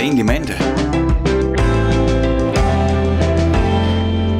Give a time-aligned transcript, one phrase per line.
[0.00, 0.58] det egentlig mandag?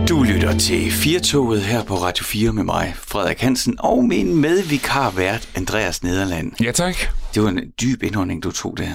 [0.09, 5.11] Du lytter til Firtoget her på Radio 4 med mig, Frederik Hansen, og min medvikar
[5.11, 6.53] vært, Andreas Nederland.
[6.63, 6.95] Ja, tak.
[7.35, 8.91] Det var en dyb indånding, du tog der.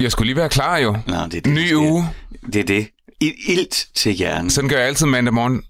[0.00, 0.96] Jeg skulle lige være klar jo.
[1.06, 2.04] Nå, det er det, Ny uge.
[2.52, 2.88] Det er det.
[3.20, 4.50] I- Ilt til hjernen.
[4.50, 5.62] Sådan gør jeg altid mandag morgen.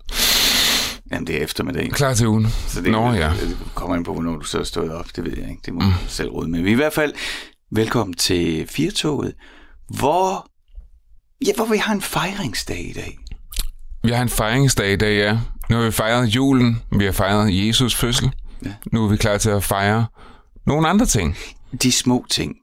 [1.13, 1.91] Jamen, det er eftermiddag.
[1.93, 2.47] Klar til ugen.
[2.69, 3.31] Så det, Nå ja.
[3.41, 5.07] det kommer ind på, hvornår du så er stået op.
[5.17, 5.63] Det ved jeg ikke.
[5.67, 5.87] Det må mm.
[5.87, 6.61] du selv råde med.
[6.61, 7.13] Er i hvert fald
[7.73, 9.33] velkommen til Firtoget,
[9.89, 10.51] hvor,
[11.47, 13.19] ja, hvor vi har en fejringsdag i dag.
[14.05, 15.39] Vi har en fejringsdag i dag, ja.
[15.71, 16.83] Nu har vi fejret julen.
[16.99, 18.31] Vi har fejret Jesus fødsel.
[18.65, 18.73] Ja.
[18.93, 20.07] Nu er vi klar til at fejre
[20.67, 21.37] nogle andre ting.
[21.83, 22.57] De små ting.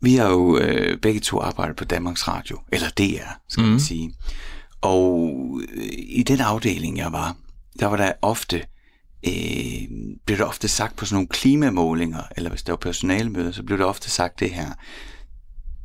[0.00, 3.70] Vi har jo øh, begge to arbejdet på Danmarks Radio, eller DR, skal mm.
[3.70, 4.14] man sige.
[4.80, 5.40] Og
[5.74, 7.36] øh, i den afdeling, jeg var,
[7.80, 8.62] der var der ofte,
[9.26, 9.82] øh,
[10.26, 13.78] blev der ofte sagt på sådan nogle klimamålinger, eller hvis der var personalemøder, så blev
[13.78, 14.70] der ofte sagt det her.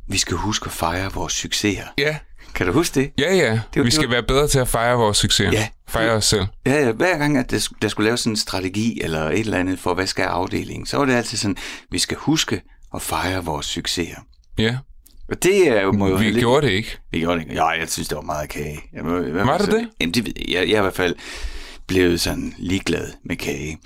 [0.08, 1.82] Vi skal huske at fejre vores succeser.
[1.98, 2.16] Ja.
[2.54, 3.10] Kan du huske det?
[3.18, 3.52] Ja, ja.
[3.52, 5.52] jo- vi det skal var- være bedre til at fejre vores succes.
[5.52, 5.68] Ja.
[5.88, 6.44] Fejre os selv.
[6.66, 9.40] Ja, ja, hver gang, at der, sk- der skulle laves sådan en strategi eller et
[9.40, 11.56] eller andet for, hvad skal afdelingen, så var det altid sådan,
[11.90, 12.62] vi skal huske
[12.94, 14.16] at fejre vores succeser.
[14.58, 14.76] Ja.
[15.28, 15.92] Og det er jo...
[15.92, 16.98] Må jo Vi lidt- gjorde det ikke.
[17.10, 17.54] Vi gjorde det ikke.
[17.54, 18.80] Ja, jeg synes, det var meget kage.
[18.92, 19.88] Jeg hvert Var det så- det?
[20.00, 20.48] Jamen, det ved jeg.
[20.54, 20.68] jeg.
[20.68, 21.14] Jeg er i hvert fald
[21.86, 23.78] blevet sådan ligeglad med kage.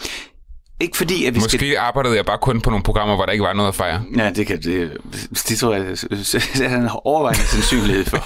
[0.81, 1.77] Ikke fordi, at vi Måske skal...
[1.77, 4.05] arbejdede jeg bare kun på nogle programmer, hvor der ikke var noget at fejre.
[4.17, 4.97] Ja, det kan det,
[5.49, 8.25] det tror jeg, det er en overvejende sandsynlighed for.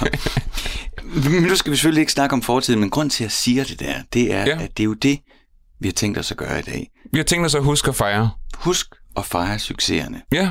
[1.30, 3.64] Men nu skal vi selvfølgelig ikke snakke om fortiden, men grund til, at jeg siger
[3.64, 4.58] det der, det er, Ja.
[4.62, 5.18] at det er jo det,
[5.80, 6.90] vi har tænkt os at gøre i dag.
[7.12, 8.30] Vi har tænkt os at huske at fejre.
[8.54, 10.22] Husk at fejre succeserne.
[10.32, 10.50] Ja.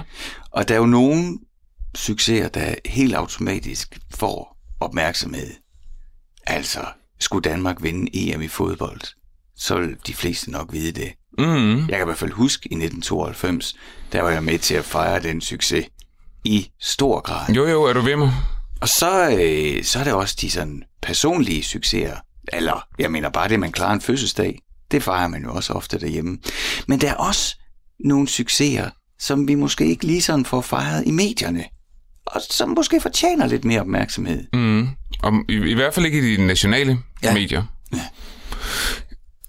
[0.52, 1.38] Og der er jo nogle
[1.96, 5.50] succeser, der helt automatisk får opmærksomhed.
[6.48, 6.86] Altså,
[7.20, 9.02] skulle Danmark vinde EM i fodbold,
[9.58, 11.14] så vil de fleste nok vide det.
[11.40, 11.78] Mm.
[11.80, 13.76] Jeg kan i hvert fald huske i 1992,
[14.12, 15.86] der var jeg med til at fejre den succes
[16.44, 17.54] i stor grad.
[17.54, 18.34] Jo, jo, er du ved mig?
[18.82, 22.16] Og så, øh, så er der også de sådan personlige succeser.
[22.54, 24.60] Eller, jeg mener bare det, man klarer en fødselsdag.
[24.92, 26.38] Det fejrer man jo også ofte derhjemme.
[26.88, 27.56] Men der er også
[28.00, 31.64] nogle succeser, som vi måske ikke lige sådan får fejret i medierne.
[32.26, 34.44] Og som måske fortjener lidt mere opmærksomhed.
[34.54, 34.88] Mm.
[35.24, 37.34] Og i, I hvert fald ikke i de nationale Ja.
[37.94, 38.02] ja.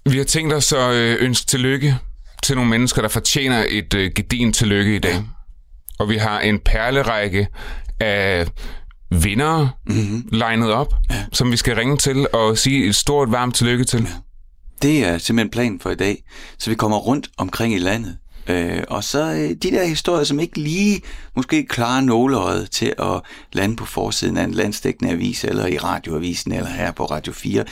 [0.09, 1.97] Vi har tænkt os at øh, ønske tillykke
[2.43, 5.23] til nogle mennesker, der fortjener et øh, gedin tillykke i dag.
[5.99, 7.47] Og vi har en perlerække
[7.99, 8.47] af
[9.11, 10.29] vindere mm-hmm.
[10.31, 11.25] legnet op, ja.
[11.33, 14.01] som vi skal ringe til og sige et stort, varmt tillykke til.
[14.01, 14.07] Ja.
[14.81, 16.23] Det er simpelthen planen for i dag.
[16.59, 18.17] Så vi kommer rundt omkring i landet.
[18.47, 21.01] Øh, og så øh, de der historier, som ikke lige
[21.35, 23.21] måske klarer nåleøjet til at
[23.53, 27.65] lande på forsiden af en landstækkende avis, eller i radioavisen, eller her på Radio 4,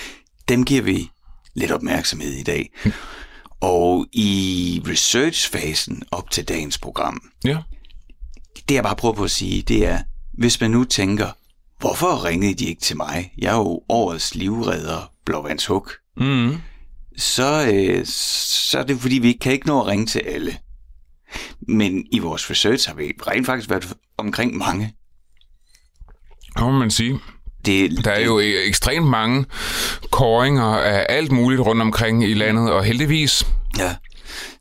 [0.49, 1.09] dem giver vi
[1.55, 2.69] lidt opmærksomhed i dag.
[3.61, 7.57] Og i researchfasen op til dagens program, Ja.
[8.69, 9.99] det jeg bare prøver på at sige, det er,
[10.33, 11.27] hvis man nu tænker,
[11.79, 13.33] hvorfor ringede de ikke til mig?
[13.37, 16.55] Jeg er jo årets livredder, Blåvands Huk Mm.
[17.17, 20.57] så, øh, så er det fordi, vi kan ikke nå at ringe til alle.
[21.67, 24.93] Men i vores research har vi rent faktisk været omkring mange.
[26.59, 27.19] Må man sige.
[27.65, 29.45] Det, Der er jo e- ekstremt mange
[30.11, 33.47] koringer af alt muligt rundt omkring i landet, og heldigvis,
[33.77, 33.95] Ja.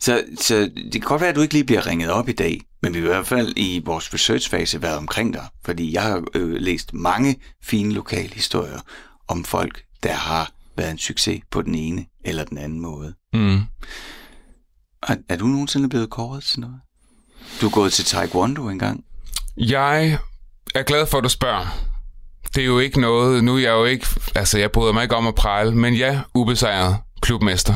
[0.00, 2.60] Så, så det kan godt være, at du ikke lige bliver ringet op i dag,
[2.82, 6.22] men vi har i hvert fald i vores researchfase været omkring dig, fordi jeg har
[6.34, 8.78] øh, læst mange fine lokale historier
[9.28, 13.14] om folk, der har været en succes på den ene eller den anden måde.
[13.32, 13.60] mm,
[15.02, 16.76] Er, er du nogensinde blevet kåret til noget?
[17.60, 19.04] Du er gået til Taekwondo engang.
[19.56, 20.18] Jeg
[20.74, 21.91] er glad for, at du spørger.
[22.54, 25.16] Det er jo ikke noget, nu er jeg jo ikke, altså jeg bryder mig ikke
[25.16, 27.74] om at prale, men ja, ubesejret klubmester.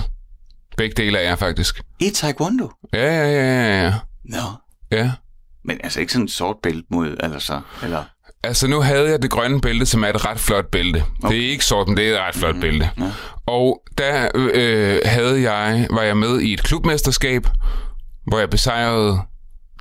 [0.77, 1.81] Begge dele er jeg faktisk.
[2.01, 2.71] I Taekwondo?
[2.93, 3.95] Ja, ja, ja, ja, ja.
[4.25, 4.39] Nå.
[4.93, 5.13] ja.
[5.65, 8.05] Men altså ikke sådan et sort bælte mod, eller så, eller...
[8.43, 11.05] Altså nu havde jeg det grønne bælte, som er et ret flot bælte.
[11.23, 11.35] Okay.
[11.35, 12.91] Det er ikke sort, men det er et ret flot mm, bælte.
[12.99, 13.13] ja.
[13.47, 17.47] Og der øh, havde jeg, var jeg med i et klubmesterskab,
[18.27, 19.21] hvor jeg besejrede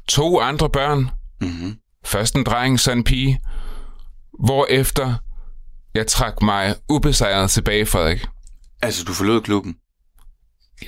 [0.08, 1.10] to andre børn.
[1.42, 1.76] Mm-hmm.
[2.06, 3.40] Først en dreng, så en pige.
[4.40, 5.16] Hvorefter
[5.96, 8.26] jeg trak mig ubesejret tilbage, Frederik.
[8.82, 9.76] Altså, du forlod klubben?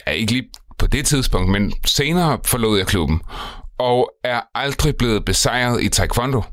[0.07, 3.21] Ja, ikke lige på det tidspunkt, men senere forlod jeg klubben.
[3.79, 6.44] Og er aldrig blevet besejret i taekwondo.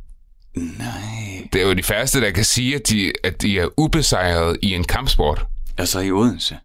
[0.57, 1.49] Nej.
[1.53, 4.75] Det er jo de færreste, der kan sige, at de, at de er ubesejret i
[4.75, 5.47] en kampsport.
[5.79, 6.59] Og så i Odense.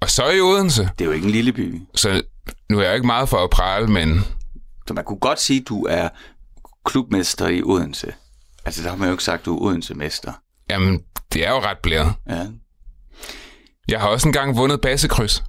[0.00, 0.82] Og så i Odense.
[0.82, 1.82] Det er jo ikke en lille by.
[1.94, 2.22] Så
[2.70, 4.20] nu er jeg ikke meget for at prale, men
[4.88, 6.08] Så man kunne godt sige, at du er
[6.84, 8.12] klubmester i Odense.
[8.66, 10.32] Altså, der har man jo ikke sagt, du er Odense-mester.
[10.70, 11.00] jamen,
[11.32, 12.12] det er jo ret blæret.
[12.28, 12.46] Ja.
[13.88, 15.44] Jeg har også engang vundet bassekryds.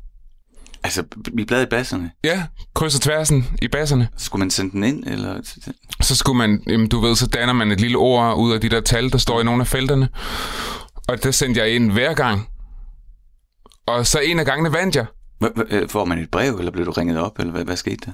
[0.83, 1.03] Altså,
[1.39, 2.11] i bladet i basserne.
[2.23, 4.09] Ja, kryds og tværsen i basserne.
[4.17, 5.41] Skulle man sende den ind, eller?
[6.01, 8.69] Så skulle man, jamen du ved, så danner man et lille ord ud af de
[8.69, 10.09] der tal, der står i nogle af felterne.
[11.07, 12.49] Og det sendte jeg ind hver gang.
[13.87, 15.05] Og så en af gangene vandt jeg.
[15.69, 18.11] Øh, Får man et brev, eller blev du ringet op, eller hvad, hvad skete der?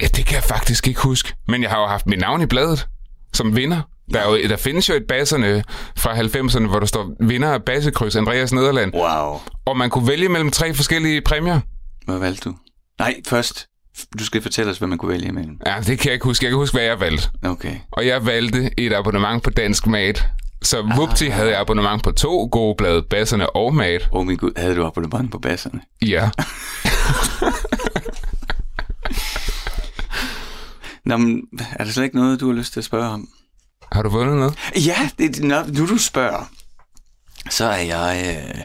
[0.00, 1.34] Ja, det kan jeg faktisk ikke huske.
[1.48, 2.88] Men jeg har jo haft mit navn i bladet
[3.34, 3.80] som vinder.
[4.12, 5.64] Der, er jo, der findes jo et basserne
[5.96, 8.94] fra 90'erne, hvor der står vinder af bassekryds Andreas Nederland.
[8.94, 9.40] Wow.
[9.64, 11.60] Og man kunne vælge mellem tre forskellige præmier.
[12.04, 12.54] Hvad valgte du?
[12.98, 13.66] Nej, først.
[14.18, 15.58] Du skal fortælle os, hvad man kunne vælge imellem.
[15.66, 16.44] Ja, det kan jeg ikke huske.
[16.44, 17.30] Jeg kan huske, hvad jeg valgte.
[17.42, 17.74] Okay.
[17.92, 20.26] Og jeg valgte et abonnement på Dansk Mat.
[20.62, 24.08] Så vupti havde jeg abonnement på to gode blade, basserne og mat.
[24.12, 25.80] Åh oh, min gud, havde du abonnement på basserne?
[26.06, 26.30] Ja.
[31.04, 33.28] Nå, men er der slet ikke noget, du har lyst til at spørge om?
[33.92, 34.58] Har du vundet noget?
[34.86, 36.50] Ja, det, når nu du spørger,
[37.50, 38.62] så er jeg øh,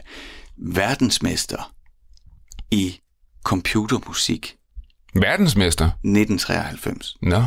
[0.56, 1.72] verdensmester
[2.70, 3.00] i
[3.44, 4.56] computermusik
[5.14, 5.84] Verdensmester?
[5.84, 7.16] 1993.
[7.22, 7.44] Nå.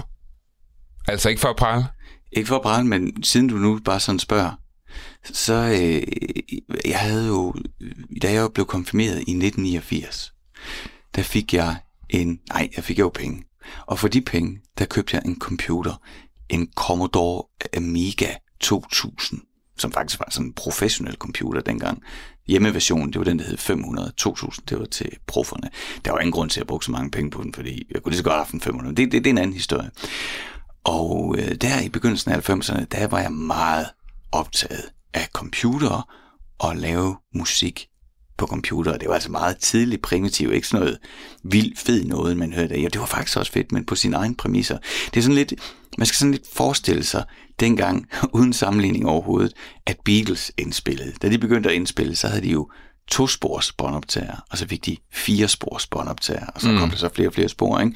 [1.08, 1.86] Altså ikke for at prale?
[2.32, 4.52] Ikke for at brænde, men siden du nu bare sådan spørger,
[5.24, 6.02] så øh,
[6.86, 7.54] jeg havde jo,
[8.22, 10.34] da jeg blev konfirmeret i 1989,
[11.16, 11.76] der fik jeg
[12.10, 13.44] en, nej, jeg fik jo penge.
[13.86, 16.02] Og for de penge, der købte jeg en computer,
[16.50, 17.44] en Commodore
[17.78, 19.42] Amiga 2000,
[19.78, 22.04] som faktisk var sådan en professionel computer dengang.
[22.48, 24.12] Hjemmeversionen, det var den, der hed 500.
[24.18, 25.70] 2000, det var til profferne.
[26.06, 28.12] Der var ingen grund til at bruge så mange penge på den, fordi jeg kunne
[28.12, 28.96] lige så godt have haft en 500.
[28.96, 29.92] Det, det, det er en anden historie.
[30.84, 33.88] Og øh, der i begyndelsen af 90'erne, der var jeg meget
[34.32, 36.04] optaget af computere
[36.60, 37.91] og lave musik
[38.42, 38.98] på computer.
[38.98, 41.00] Det var altså meget tidligt primitivt, ikke sådan noget
[41.44, 42.82] vildt fed noget, man hørte.
[42.82, 44.78] Ja, det var faktisk også fedt, men på sine egne præmisser.
[45.14, 45.54] Det er sådan lidt,
[45.98, 47.24] man skal sådan lidt forestille sig
[47.60, 48.08] dengang,
[48.38, 49.54] uden sammenligning overhovedet,
[49.86, 51.14] at Beatles indspillede.
[51.22, 52.72] Da de begyndte at indspille, så havde de jo
[53.08, 56.78] to spors båndoptager, og så fik de fire spors båndoptager, og så mm.
[56.78, 57.96] kom der så flere og flere spor, ikke?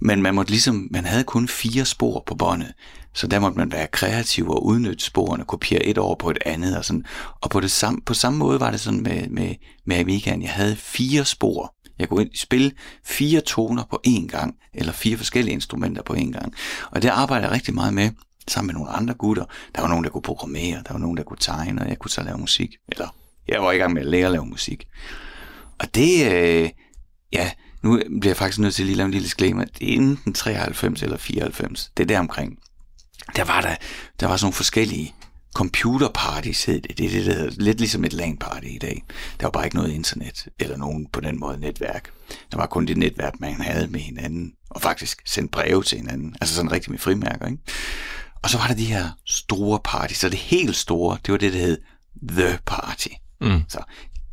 [0.00, 2.72] Men man måtte ligesom, man havde kun fire spor på båndet,
[3.14, 6.76] så der måtte man være kreativ og udnytte sporene, kopiere et over på et andet,
[6.76, 7.04] og sådan.
[7.40, 9.54] Og på, det samme, på samme måde var det sådan med, med,
[9.86, 10.42] med Amigaen.
[10.42, 11.74] Jeg havde fire spor.
[11.98, 12.72] Jeg kunne spille
[13.04, 16.54] fire toner på én gang, eller fire forskellige instrumenter på én gang.
[16.90, 18.10] Og det arbejdede jeg rigtig meget med,
[18.48, 19.44] sammen med nogle andre gutter.
[19.74, 22.10] Der var nogen, der kunne programmere, der var nogen, der kunne tegne, og jeg kunne
[22.10, 22.70] så lave musik.
[22.88, 23.08] Eller
[23.48, 24.86] jeg var i gang med at lære at lave musik.
[25.78, 26.70] Og det, øh,
[27.32, 27.50] ja,
[27.82, 29.64] nu bliver jeg faktisk nødt til lige lave en lille disclaimer.
[29.64, 31.90] Det er enten 93 eller 94.
[31.96, 32.58] Det er der omkring.
[33.36, 33.76] Der var der,
[34.20, 35.14] der var sådan nogle forskellige
[35.54, 36.98] computerparties, hed det.
[36.98, 39.02] Det er det, der hedder, lidt ligesom et LAN-party i dag.
[39.40, 42.10] Der var bare ikke noget internet, eller nogen på den måde netværk.
[42.52, 46.36] Der var kun det netværk, man havde med hinanden, og faktisk sendte breve til hinanden.
[46.40, 47.58] Altså sådan rigtig med frimærker, ikke?
[48.42, 51.52] Og så var der de her store parties, så det helt store, det var det,
[51.52, 51.78] der hed
[52.28, 53.08] The Party.
[53.40, 53.62] Mm.
[53.68, 53.82] Så,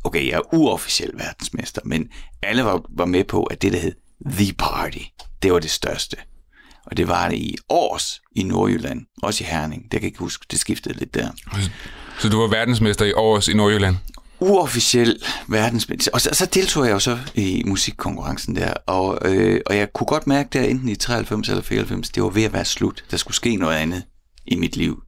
[0.04, 2.08] okay, jeg er uofficiel verdensmester, men
[2.42, 3.94] alle var, var med på, at det, der hed
[4.26, 5.02] The Party,
[5.42, 6.16] det var det største.
[6.90, 9.82] Og det var det i års i Nordjylland, også i Herning.
[9.82, 11.30] Det kan jeg ikke huske, det skiftede lidt der.
[12.18, 13.96] Så du var verdensmester i års i Nordjylland?
[14.40, 16.10] Uofficiel verdensmester.
[16.14, 20.06] Og så, så deltog jeg jo så i musikkonkurrencen der, og, øh, og jeg kunne
[20.06, 23.04] godt mærke der, enten i 93 eller 94, det var ved at være slut.
[23.10, 24.02] Der skulle ske noget andet
[24.46, 25.02] i mit liv.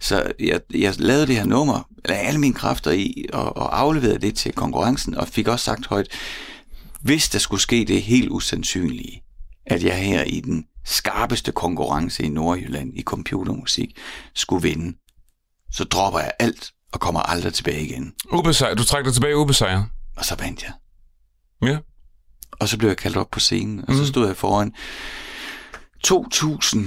[0.00, 4.18] Så jeg, jeg lavede det her nummer, lagde alle mine kræfter i, og, og afleverede
[4.18, 6.08] det til konkurrencen, og fik også sagt højt,
[7.00, 9.22] hvis der skulle ske det helt usandsynlige,
[9.66, 13.98] at jeg her i den skarpeste konkurrence i Nordjylland i computermusik
[14.34, 14.96] skulle vinde,
[15.72, 18.14] så dropper jeg alt og kommer aldrig tilbage igen.
[18.32, 18.78] Ubesejret.
[18.78, 19.86] Du trak dig tilbage ubesejret.
[20.16, 20.72] Og så vandt jeg.
[21.62, 21.78] Ja.
[22.60, 24.72] Og så blev jeg kaldt op på scenen, og så stod jeg foran
[26.06, 26.78] 2.000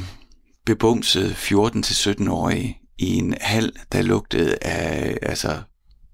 [0.66, 5.62] bebumsede 14-17-årige i en hal, der lugtede af, altså,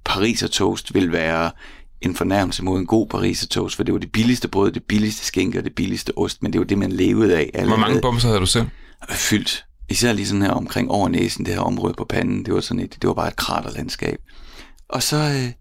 [0.06, 1.52] Pariser toast ville være
[2.02, 5.26] en fornærmelse mod en god Pariser toast, for det var det billigste brød, det billigste
[5.26, 7.52] skinke og det billigste ost, men det var det, man levede af.
[7.54, 8.68] Alle Hvor mange bumser havde du selv?
[9.10, 9.66] fyldt.
[9.90, 12.84] Især lige sådan her omkring over næsen, det her område på panden, det var sådan
[12.84, 14.18] et, det var bare et kraterlandskab.
[14.90, 15.52] Og så, øh,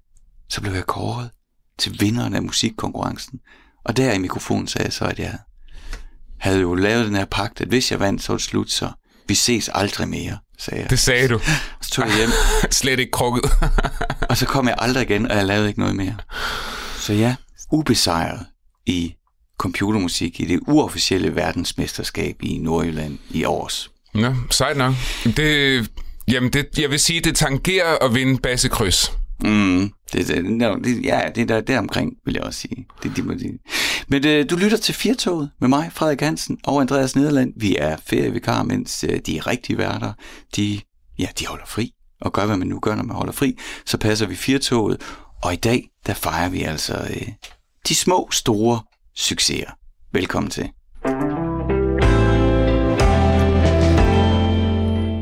[0.49, 1.31] så blev jeg kåret
[1.79, 3.39] til vinderen af musikkonkurrencen.
[3.85, 5.39] Og der i mikrofonen sagde jeg så, at jeg
[6.39, 8.91] havde jo lavet den her pagt, at hvis jeg vandt, så var det slut, så
[9.29, 10.91] vi ses aldrig mere, sagde jeg.
[10.91, 11.39] Det sagde du.
[11.83, 12.31] Så tog jeg hjem,
[12.71, 13.51] Slet ikke krukket.
[14.31, 16.17] og så kom jeg aldrig igen, og jeg lavede ikke noget mere.
[16.99, 17.35] Så ja,
[17.73, 18.47] ubesejret
[18.87, 19.15] i
[19.59, 23.91] computermusik i det uofficielle verdensmesterskab i Nordjylland i års.
[24.15, 24.95] Nå, sejt nok.
[25.25, 25.91] Det,
[26.29, 29.13] jamen, det, jeg vil sige, det tangerer at vinde bassekryds.
[29.45, 32.87] Mm, det, det, no, det, ja, det er der, der omkring, vil jeg også sige.
[33.03, 33.59] Det, det, må, de.
[34.09, 37.53] Men øh, du lytter til Firtoget med mig, Frederik Hansen og Andreas Nederland.
[37.57, 40.13] Vi er ferievikar, mens øh, de rigtige værter,
[40.57, 40.81] de,
[41.19, 41.93] ja, de holder fri.
[42.21, 43.59] Og gør, hvad man nu gør, når man holder fri.
[43.87, 45.01] Så passer vi Firtoget.
[45.43, 47.29] Og i dag, der fejrer vi altså øh,
[47.89, 48.81] de små, store
[49.15, 49.71] succeser.
[50.13, 50.71] Velkommen til.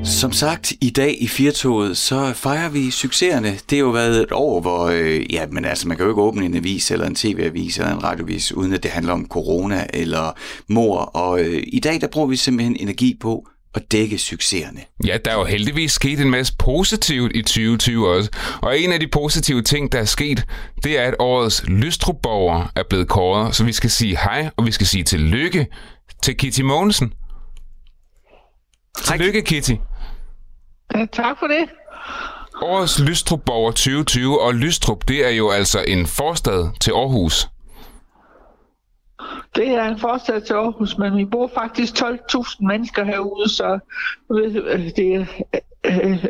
[0.04, 3.49] Som sagt, i dag i Firtoget, så fejrer vi succeserne.
[3.49, 6.23] Det har jo været et år, hvor øh, ja, men altså, man kan jo ikke
[6.23, 9.87] åbne en avis eller en tv-avis eller en radiovis, uden at det handler om corona
[9.94, 10.99] eller mor.
[10.99, 14.80] Og øh, i dag, der bruger vi simpelthen energi på at dække succeserne.
[15.06, 18.30] Ja, der er jo heldigvis sket en masse positivt i 2020 også.
[18.62, 20.46] Og en af de positive ting, der er sket,
[20.84, 23.54] det er, at årets Lystrup-borger er blevet kåret.
[23.54, 25.66] Så vi skal sige hej, og vi skal sige tillykke
[26.23, 27.12] til Kitty Mogensen.
[29.04, 29.73] Tillykke, Kitty.
[30.95, 31.69] Ja, tak for det.
[32.62, 37.49] Årets Lystrup-borger 2020, og Lystrup, det er jo altså en forstad til Aarhus.
[39.57, 43.79] Det er en forstad til Aarhus, men vi bor faktisk 12.000 mennesker herude, så
[44.97, 45.26] det er,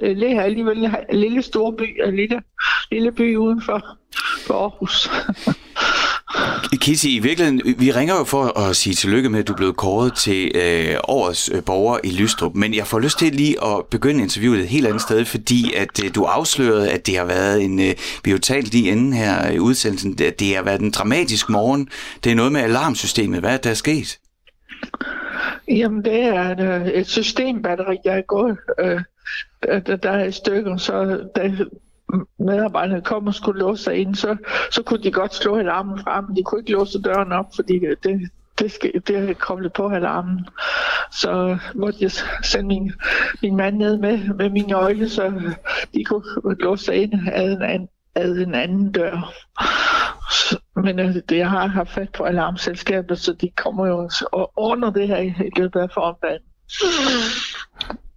[0.00, 2.42] det er alligevel en lille storby, en lille,
[2.90, 3.98] lille by uden for,
[4.46, 5.08] for Aarhus.
[6.80, 9.76] Kissy, i virkeligheden, vi ringer jo for at sige tillykke med, at du er blevet
[9.76, 13.86] kåret til øh, årets øh, borger i Lystrup, men jeg får lyst til lige at
[13.90, 17.62] begynde interviewet et helt andet sted, fordi at øh, du afslørede, at det har været
[17.62, 20.80] en, øh, vi har jo talt lige inden her i udsendelsen, at det har været
[20.80, 21.88] en dramatisk morgen.
[22.24, 23.40] Det er noget med alarmsystemet.
[23.40, 24.18] Hvad er der sket?
[25.68, 28.56] Jamen, det er et, øh, et systembatteri, jeg er gået.
[28.80, 29.00] Øh,
[29.62, 31.64] der, der er et stykke, så der,
[32.38, 34.36] medarbejderne kom og skulle låse sig ind, så,
[34.70, 38.04] så kunne de godt slå alarmen frem, de kunne ikke låse døren op, fordi det,
[38.04, 40.46] det, det, skal, det er koblet på alarmen.
[41.12, 42.10] Så måtte jeg
[42.42, 42.92] sende min,
[43.42, 45.52] min mand ned med, med min nøgle, så
[45.94, 46.22] de kunne
[46.60, 49.32] låse sig ind ad en anden, ad en anden dør.
[50.76, 54.90] Men øh, det, jeg har haft fat på alarmselskabet, så de kommer jo og ordner
[54.90, 56.42] det her i løbet af formiddagen.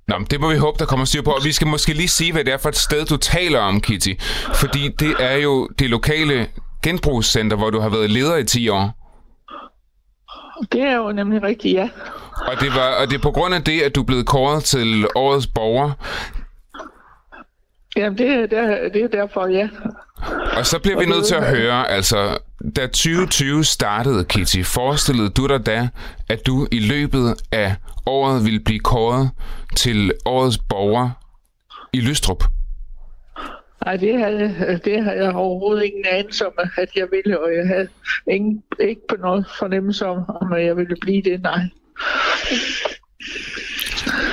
[0.07, 1.31] Nå, men det må vi håbe, der kommer styr på.
[1.31, 3.81] Og vi skal måske lige sige, hvad det er for et sted, du taler om,
[3.81, 4.13] Kitty.
[4.55, 6.47] Fordi det er jo det lokale
[6.83, 8.91] genbrugscenter, hvor du har været leder i 10 år.
[10.71, 11.89] Det er jo nemlig rigtigt, ja.
[12.47, 14.63] Og det, var, og det er på grund af det, at du er blevet kåret
[14.63, 15.91] til årets borger.
[17.95, 19.69] Jamen, det er, der, det er derfor, ja.
[20.57, 22.37] Og så bliver vi nødt til at høre, altså,
[22.75, 25.89] da 2020 startede, Kitty, forestillede du dig da,
[26.29, 29.29] at du i løbet af året ville blive kåret
[29.75, 31.09] til årets borger
[31.93, 32.43] i Lystrup?
[33.85, 37.67] Nej, det havde, det havde jeg overhovedet ingen anelse om, at jeg ville, og jeg
[37.67, 37.87] havde
[38.27, 41.61] ingen, ikke på noget fornemmelse om, om at jeg ville blive det, nej.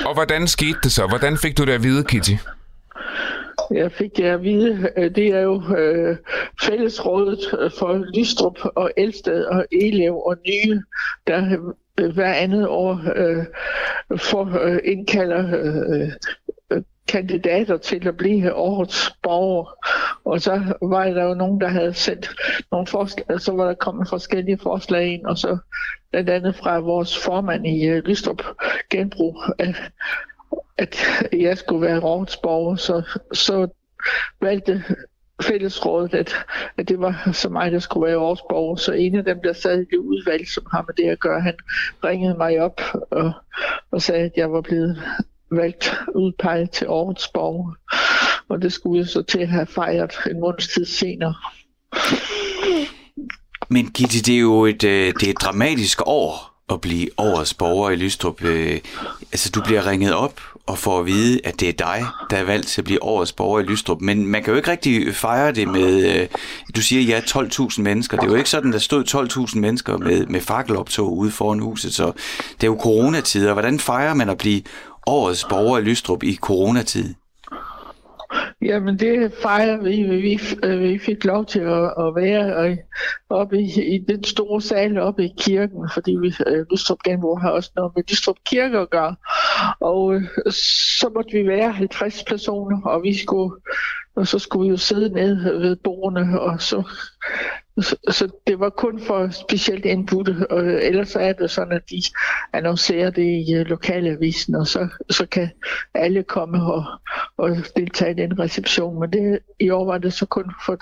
[0.06, 1.06] Og hvordan skete det så?
[1.06, 2.32] Hvordan fik du det at vide, Kitty?
[3.70, 6.16] Jeg fik det at vide, øh, det er jo øh,
[6.62, 10.82] fællesrådet øh, for Lystrup og Elsted og Elev og Nye,
[11.26, 11.58] der
[12.00, 13.44] øh, hver andet år øh,
[14.18, 16.10] for, øh, indkalder øh,
[17.08, 19.74] kandidater til at blive årets borger.
[20.24, 22.30] Og så var der jo nogen, der havde sendt
[22.72, 25.58] nogle forslag, så var der kommet forskellige forslag ind, og så
[26.10, 28.42] blandt andet fra vores formand i Lystrup
[28.90, 29.36] Genbrug,
[30.78, 30.96] at,
[31.32, 33.02] jeg skulle være rådsborger, så,
[33.32, 33.68] så
[34.40, 34.84] valgte
[35.42, 36.34] fællesrådet, at,
[36.76, 38.82] at det var så mig, der skulle være årets.
[38.82, 41.40] Så en af dem, der sad i det udvalg, som har med det at gøre,
[41.40, 41.54] han
[42.04, 43.32] ringede mig op og,
[43.90, 45.02] og sagde, at jeg var blevet
[45.50, 47.72] valgt udpeget til årets borger.
[48.48, 51.34] Og det skulle jeg så til at have fejret en måneds tid senere.
[53.68, 57.54] Men Gitte, det er jo et, øh, det er et dramatisk år at blive årets
[57.54, 58.44] borger i Lystrup.
[58.44, 58.80] Øh,
[59.32, 62.44] altså, du bliver ringet op og får at vide, at det er dig, der er
[62.44, 64.00] valgt til at blive årets borger i Lystrup.
[64.00, 66.28] Men man kan jo ikke rigtig fejre det med, øh,
[66.76, 68.16] du siger, ja, 12.000 mennesker.
[68.16, 71.94] Det er jo ikke sådan, der stod 12.000 mennesker med, med fakkeloptog ude foran huset.
[71.94, 72.12] Så
[72.60, 73.52] det er jo coronatider.
[73.52, 74.62] Hvordan fejrer man at blive
[75.06, 77.14] årets borger i Lystrup i coronatid?
[78.64, 80.02] Jamen det fejrer vi.
[80.02, 82.76] Vi, øh, vi fik lov til at, at være øh,
[83.30, 87.50] oppe i, i den store sal oppe i kirken, fordi vi, øh, Lystrup Genbrug har
[87.50, 89.16] også noget med Lystrup Kirke at gøre.
[89.80, 90.20] Og
[91.00, 93.54] så måtte vi være 50 personer, og vi skulle
[94.16, 96.82] og så skulle vi jo sidde ned ved bordene, og så,
[97.82, 102.02] så, så det var kun for specielt indbudte, og ellers er det sådan, at de
[102.52, 105.50] annoncerer det i øh, lokalavisen, og så, så kan
[105.94, 106.84] alle komme og,
[107.38, 110.78] og deltage i den reception, men det, i år var det så kun for,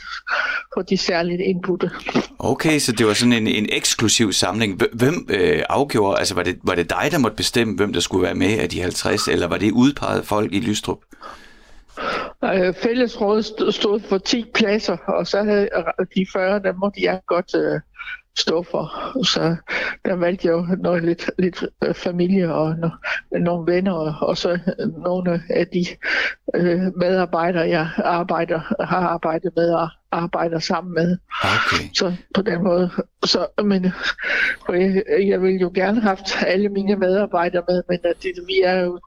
[0.74, 1.90] for de særligt indbudte.
[2.38, 4.80] Okay, så det var sådan en, en eksklusiv samling.
[4.92, 8.22] Hvem øh, afgjorde, altså var det, var det dig, der måtte bestemme, hvem der skulle
[8.22, 10.98] være med af de 50, eller var det udpeget folk i Lystrup?
[12.44, 13.44] Øh, fællesrådet
[13.74, 15.68] stod for 10 pladser, og så havde
[16.14, 17.80] de 40, der måtte jeg godt øh,
[18.38, 18.92] stå for.
[19.24, 19.56] Så
[20.04, 22.88] der valgte jeg jo noget lidt, lidt øh, familie og no,
[23.30, 24.58] nogle venner, og så
[25.04, 25.86] nogle af de
[26.54, 31.16] øh, medarbejdere, jeg arbejder, har arbejdet med og arbejder sammen med.
[31.42, 31.84] Okay.
[31.94, 32.90] Så på den måde.
[33.24, 33.92] Så, men
[34.68, 38.60] jeg, jeg ville jo gerne have haft alle mine medarbejdere med, men at det, vi
[38.64, 39.00] er jo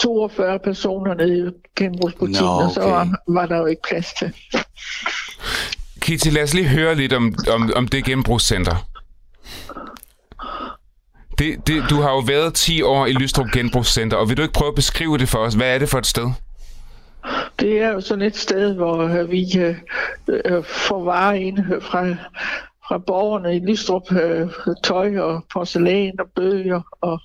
[0.00, 2.92] 42 personer nede i genbrugsbutikken, Nå, og så okay.
[2.92, 4.34] var, var der jo ikke plads til.
[6.00, 8.88] Kitty, lad os lige høre lidt om, om, om det genbrugscenter.
[11.38, 14.54] Det, det, du har jo været 10 år i Lystrup Genbrugscenter, og vil du ikke
[14.54, 15.54] prøve at beskrive det for os?
[15.54, 16.30] Hvad er det for et sted?
[17.60, 19.76] Det er jo sådan et sted, hvor øh, vi øh,
[20.28, 22.08] øh, får varer ind fra,
[22.88, 24.48] fra borgerne i Lystrup, øh,
[24.84, 27.20] tøj og porcelæn og bøger og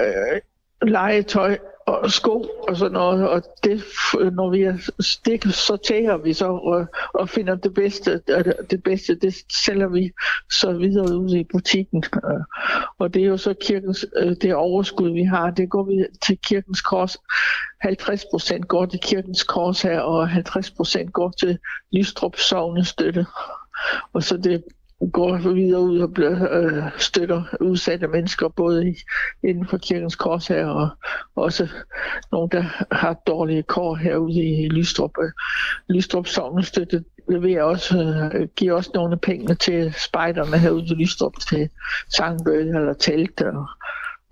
[0.00, 0.40] øh,
[0.82, 3.28] legetøj og sko og sådan noget.
[3.28, 3.82] Og det,
[4.32, 4.76] når vi er,
[5.24, 8.20] det sorterer vi så og, og finder det bedste.
[8.30, 9.34] Øh, det bedste, det
[9.64, 10.12] sælger vi
[10.50, 12.04] så videre ud i butikken.
[12.14, 12.40] Øh,
[12.98, 16.38] og det er jo så kirkens, øh, det overskud, vi har, det går vi til
[16.38, 17.16] kirkens kors.
[17.80, 21.58] 50 procent går til kirkens kors her, og 50 procent går til
[21.92, 23.26] Lystrup Sovnestøtte.
[24.12, 24.64] Og så det
[25.12, 28.94] går videre ud og bliver, øh, støtter udsatte mennesker, både i,
[29.42, 30.88] inden for kirkens kors her, og
[31.34, 31.68] også
[32.32, 35.10] nogle, der har dårlige kår herude i Lystrup.
[35.22, 35.30] Øh,
[35.88, 37.98] Lystrup Sognestøtte leverer også,
[38.34, 41.68] øh, giver også nogle af pengene til spejderne herude i Lystrup, til
[42.08, 43.66] sangbøde eller telt, og,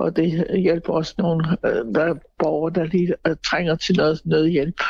[0.00, 4.20] og det hjælper også nogle, øh, der er borgere, der lige øh, trænger til noget
[4.24, 4.80] nødhjælp.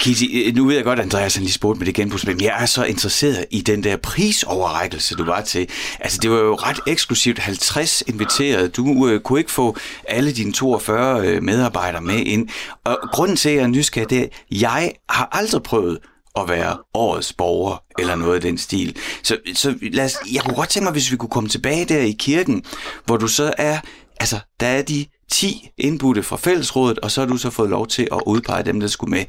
[0.00, 2.44] Kitty, øh, nu ved jeg godt, at Andreas han lige spurgte med det genbrugsspil, men
[2.44, 5.68] jeg er så interesseret i den der prisoverrækkelse, du var til.
[6.00, 7.38] Altså, det var jo ret eksklusivt.
[7.38, 8.68] 50 inviterede.
[8.68, 9.76] Du øh, kunne ikke få
[10.08, 12.48] alle dine 42 øh, medarbejdere med ind.
[12.84, 15.98] Og grunden til, at jeg er nysgerrig, det er, at jeg har aldrig prøvet
[16.42, 18.96] at være årets borger, eller noget af den stil.
[19.22, 21.98] Så, så lad os, jeg kunne godt tænke mig, hvis vi kunne komme tilbage der
[21.98, 22.64] i kirken,
[23.04, 23.78] hvor du så er,
[24.20, 27.86] altså, der er de 10 indbudte fra fællesrådet, og så har du så fået lov
[27.86, 29.24] til at udpege dem, der skulle med.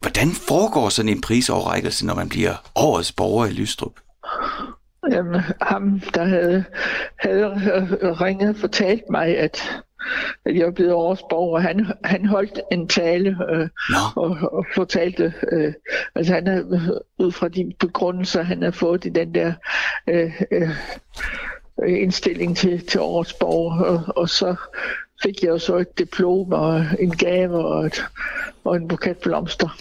[0.00, 3.92] Hvordan foregår sådan en prisoverrækkelse, når man bliver årets borger i Lystrup?
[5.10, 6.64] Jamen, ham, der havde,
[7.18, 7.46] havde
[8.12, 9.82] ringet fortalt mig, at,
[10.44, 13.68] at jeg årets borger, han, han holdt en tale øh,
[14.16, 15.72] og, og fortalte, øh,
[16.14, 16.62] altså han er
[17.18, 19.52] ud fra de begrundelser, han har fået i den der
[20.08, 20.70] øh, øh,
[21.86, 24.54] indstilling til, til årets borger, og, og så
[25.22, 28.04] fik jeg jo så et diplom og en gave og, et,
[28.64, 29.76] og en buket blomster.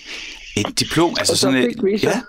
[0.58, 2.02] et diplom, altså Og så sådan fik vi et...
[2.02, 2.22] så Ja,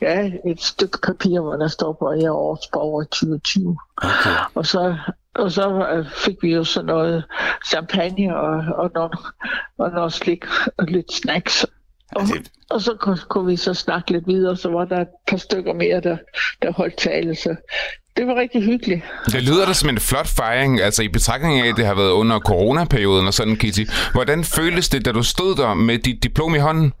[0.00, 3.78] ja, et stykke papir, hvor der står på, at jeg er årets borger i 2020.
[3.96, 4.36] okay.
[4.54, 4.96] Og så,
[5.34, 7.24] og så øh, fik vi jo sådan noget
[7.66, 9.12] champagne og, og, noget,
[9.78, 10.44] og noget slik
[10.78, 11.66] og lidt snacks.
[12.16, 12.22] Og,
[12.70, 15.72] og så kunne, kunne vi så snakke lidt videre, så var der et par stykker
[15.72, 16.16] mere, der,
[16.62, 17.34] der holdt tale.
[17.34, 17.56] Så
[18.16, 19.02] det var rigtig hyggeligt.
[19.26, 22.10] Det lyder da som en flot fejring, altså i betragtning af, at det har været
[22.10, 23.84] under coronaperioden og sådan, Kitty.
[24.12, 26.92] Hvordan føltes det, da du stod der med dit diplom i hånden?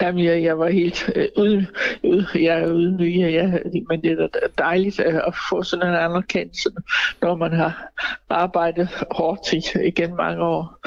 [0.00, 1.66] Jamen, jeg, jeg var helt øh, uden,
[2.04, 5.94] ude, jeg er ydmyg, jeg, men det er da dejligt at, at få sådan en
[5.94, 6.70] anerkendelse,
[7.22, 7.92] når man har
[8.28, 10.78] arbejdet hårdt i, igen mange år.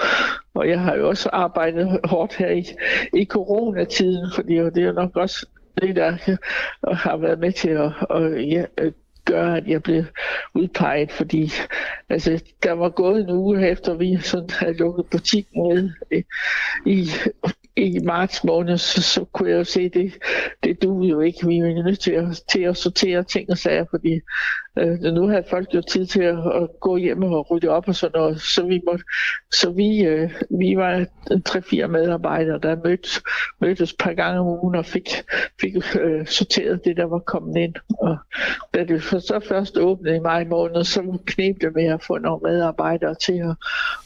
[0.54, 2.66] Og jeg har jo også arbejdet hårdt her i,
[3.14, 5.46] i coronatiden, fordi det er jo nok også
[5.82, 6.18] det, der
[6.88, 8.92] øh, har været med til at, at ja, øh,
[9.26, 10.04] gøre, at jeg blev
[10.54, 11.52] udpeget, fordi
[12.10, 15.90] altså, der var gået en uge efter, vi sådan havde lukket butikken ned
[16.86, 17.10] i,
[17.80, 20.14] i marts måned, så, så kunne jeg jo se, at det,
[20.64, 21.48] det duede jo ikke.
[21.48, 24.20] Vi er nødt til at, til at sortere ting og sager, fordi
[24.80, 27.96] øh, nu havde folk jo tid til at, at gå hjem og rydde op og
[27.96, 28.42] sådan noget.
[28.42, 29.04] Så vi, måtte,
[29.52, 31.06] så vi, øh, vi var
[31.46, 33.22] tre-fire medarbejdere, der mødtes,
[33.62, 35.10] mødtes et par gange om ugen og fik,
[35.62, 37.76] fik øh, sorteret det, der var kommet ind.
[38.00, 38.18] Og
[38.74, 42.42] da det så først åbnede i maj måned, så knep det med at få nogle
[42.44, 43.56] medarbejdere til at,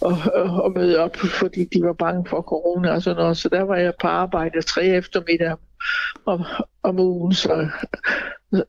[0.05, 3.37] at, at, at møde op, fordi de var bange for corona og sådan noget.
[3.37, 5.55] Så der var jeg på arbejde tre eftermiddag
[6.25, 6.45] om,
[6.83, 7.67] om ugen, så,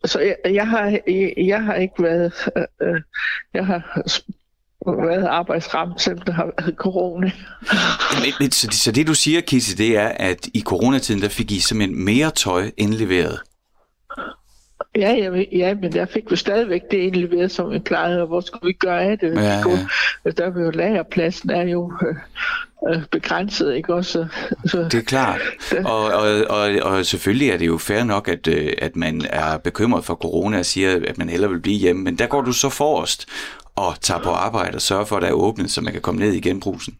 [0.04, 2.32] så jeg, jeg, har, jeg, jeg har ikke været,
[2.82, 3.00] øh,
[3.54, 4.02] jeg har
[4.86, 7.30] været arbejdsramt, selvom der har været corona.
[8.40, 11.60] Men, så, så det du siger, Kitty, det er, at i coronatiden, der fik I
[11.60, 13.40] simpelthen mere tøj indleveret.
[14.96, 18.40] Ja, ja, ja, men der fik vi stadigvæk det indleveret, som vi plejede, og hvor
[18.40, 19.34] skulle vi gøre af det?
[19.34, 19.62] Ja,
[20.24, 20.30] ja.
[20.30, 21.92] Der er jo lagerpladsen er jo
[22.88, 24.26] øh, begrænset, ikke også?
[24.66, 25.40] Så, Det er klart.
[25.84, 29.58] Og, og, og, og selvfølgelig er det jo fair nok, at, øh, at man er
[29.58, 32.02] bekymret for corona og siger, at man hellere vil blive hjemme.
[32.02, 33.26] Men der går du så forrest
[33.76, 36.20] og tager på arbejde og sørger for, at der er åbnet, så man kan komme
[36.20, 36.96] ned i genbrusen.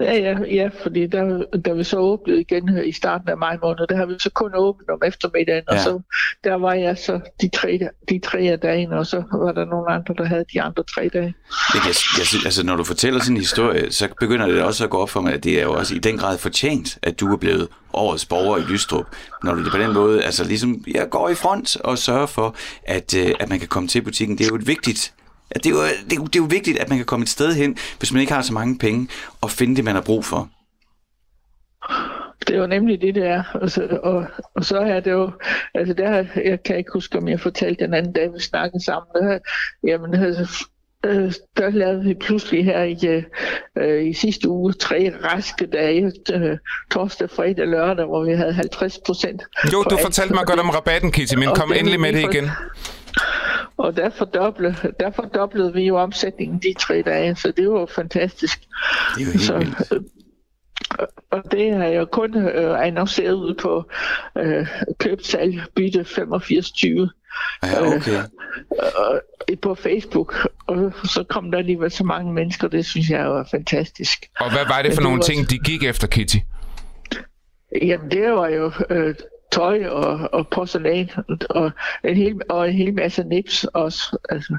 [0.00, 3.86] Ja, ja, ja, fordi der, da vi så åbnede igen i starten af maj måned,
[3.86, 5.74] der har vi så kun åbent om eftermiddagen, ja.
[5.74, 6.00] og så
[6.44, 9.90] der var jeg så de tre, de tre af dagen, og så var der nogle
[9.90, 11.34] andre, der havde de andre tre dage.
[11.74, 11.82] Jeg,
[12.18, 15.10] jeg, altså, når du fortæller sådan en historie, så begynder det også at gå op
[15.10, 17.68] for mig, at det er jo også i den grad fortjent, at du er blevet
[17.92, 19.06] årets borger i Lystrup,
[19.42, 22.56] når du det på den måde, altså ligesom, jeg går i front og sørger for,
[22.84, 24.38] at, øh, at man kan komme til butikken.
[24.38, 25.14] Det er jo et vigtigt
[25.54, 27.28] det er, jo, det, er jo, det er jo vigtigt, at man kan komme et
[27.28, 29.08] sted hen, hvis man ikke har så mange penge,
[29.40, 30.48] og finde det, man har brug for.
[32.46, 33.42] Det er jo nemlig det, det er.
[33.54, 35.30] Og så, og, og så er det jo,
[35.74, 39.08] altså der, jeg kan ikke huske, om jeg fortalte den anden dag, vi snakkede sammen,
[39.14, 39.38] der,
[39.86, 40.66] jamen, altså,
[41.56, 42.96] der lavede vi pludselig her i,
[43.78, 46.58] øh, i sidste uge tre raske dage, øh,
[46.92, 49.42] torsdag, fredag, lørdag, hvor vi havde 50 procent.
[49.72, 52.50] Jo, du fortalte mig godt om rabatten, Kitty, men kom endelig med det igen.
[53.76, 58.60] Og der fordoblede, der fordoblede vi jo omsætningen de tre dage, så det var fantastisk.
[59.14, 59.92] Det er jo helt så, vildt.
[59.92, 60.00] Øh,
[61.30, 63.90] og det har jeg kun øh, annonceret ud på
[64.38, 64.66] øh,
[64.98, 67.08] købsalg bytte 85-20.
[67.62, 68.10] Ja, okay.
[68.12, 73.30] Øh, øh, på Facebook, og så kom der alligevel så mange mennesker, det synes jeg
[73.30, 74.26] var fantastisk.
[74.40, 75.34] Og hvad var det for Men nogle det var...
[75.34, 76.36] ting, de gik efter, Kitty?
[77.82, 79.14] Jamen, det var jo øh,
[79.54, 81.10] tøj og, og porcelæn
[81.50, 81.70] og
[82.04, 84.18] en hel, og en hel masse nips også.
[84.28, 84.56] Altså,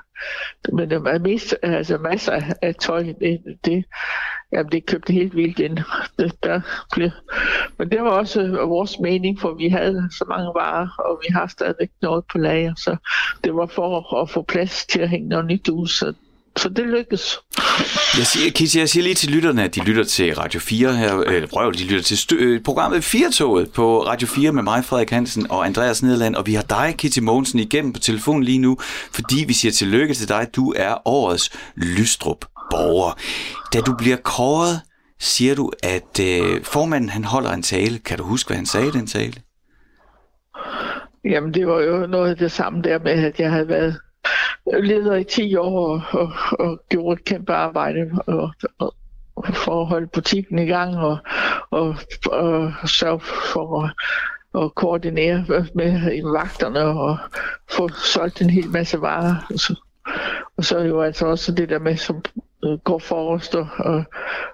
[0.74, 3.86] men der er mest, altså masser af tøj, det, det,
[4.52, 5.78] jamen, det købte helt vildt ind.
[6.20, 6.62] Det, der
[6.94, 7.10] blev,
[7.78, 11.34] men det var også øh, vores mening, for vi havde så mange varer, og vi
[11.34, 12.96] har stadigvæk noget på lager, så
[13.44, 16.14] det var for at få plads til at hænge noget nyt ud, så
[16.58, 17.40] så det lykkedes.
[18.18, 21.14] Jeg siger, Kitty, jeg siger lige til lytterne, at de lytter til Radio 4 her,
[21.20, 25.10] eller prøv, de lytter til stø- øh, programmet 4-toget på Radio 4 med mig, Frederik
[25.10, 28.78] Hansen og Andreas Nederland, og vi har dig, Kitty Mogensen, igennem på telefonen lige nu,
[29.12, 33.18] fordi vi siger tillykke til dig, du er årets Lystrup borger.
[33.74, 34.82] Da du bliver kåret,
[35.20, 38.00] siger du, at øh, formanden han holder en tale.
[38.00, 39.34] Kan du huske, hvad han sagde i den tale?
[41.26, 44.00] Jamen, det var jo noget af det samme der med, at jeg havde været
[44.84, 48.96] leder i 10 år og, og, og gjorde et kæmpe arbejde og, og,
[49.54, 51.18] for at holde butikken i gang og,
[51.72, 51.96] og,
[52.32, 53.92] og sørge for at,
[54.56, 57.18] og koordinere med vagterne og
[57.72, 59.36] få solgt en hel masse varer.
[59.50, 59.76] Og så,
[60.58, 62.24] og så er jo altså også det der med, som
[62.66, 64.04] Øh, går forrest og, og,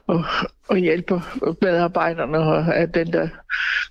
[0.08, 0.24] og,
[0.67, 1.19] og hjælper
[1.62, 3.28] medarbejderne og er den der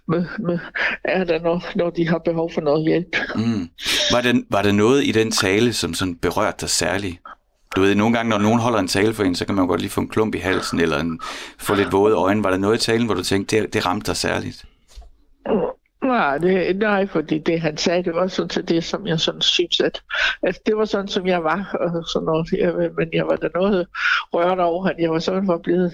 [0.09, 0.59] med, med,
[1.05, 3.17] er der, når, når de har behov for noget hjælp.
[3.35, 3.69] Mm.
[4.13, 7.17] Var, det, var det noget i den tale, som sådan berørte dig særligt?
[7.77, 9.81] Du ved, nogle gange, når nogen holder en tale for en, så kan man godt
[9.81, 11.21] lige få en klump i halsen, eller en,
[11.59, 12.45] få lidt våde øjne.
[12.45, 14.65] Var der noget i talen, hvor du tænkte, det, det ramte dig særligt?
[16.11, 19.41] Var det, nej, fordi det han sagde, det var sådan set det, som jeg sådan
[19.41, 20.03] synes, at,
[20.43, 21.77] at det var sådan, som jeg var.
[21.81, 22.53] Og sådan noget.
[22.53, 23.87] Jeg, men jeg var da noget
[24.35, 25.93] rørt over, at jeg var sådan var blevet,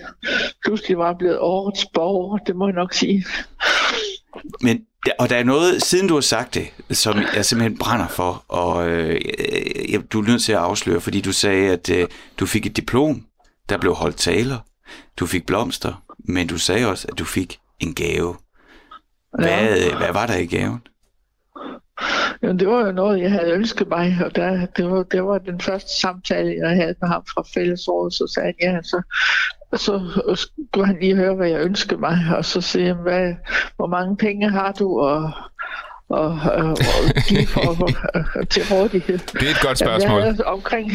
[0.65, 3.25] pludselig var blevet årets borger, det må jeg nok sige.
[4.61, 4.81] Men
[5.19, 8.89] og der er noget, siden du har sagt det, som jeg simpelthen brænder for, og
[8.89, 9.21] øh,
[10.13, 12.09] du er nødt til at afsløre, fordi du sagde, at øh,
[12.41, 13.23] du fik et diplom,
[13.69, 14.59] der blev holdt taler,
[15.17, 18.37] du fik blomster, men du sagde også, at du fik en gave.
[19.39, 19.97] Hvad, ja.
[19.97, 20.83] hvad var der i gaven?
[22.43, 25.39] Jamen, det var jo noget, jeg havde ønsket mig, og der, det, var, det var
[25.39, 29.03] den første samtale, jeg havde med ham fra Fællesrådet, så sagde han, ja, så,
[29.77, 30.01] så
[30.69, 33.35] skulle han lige høre, hvad jeg ønskede mig, og så sige, hvad,
[33.77, 35.33] hvor mange penge har du, og,
[36.09, 36.77] og, og, og
[37.29, 37.89] give for, for,
[38.51, 39.19] til rådighed.
[39.19, 40.21] Det er et godt spørgsmål.
[40.21, 40.93] Jeg havde omkring,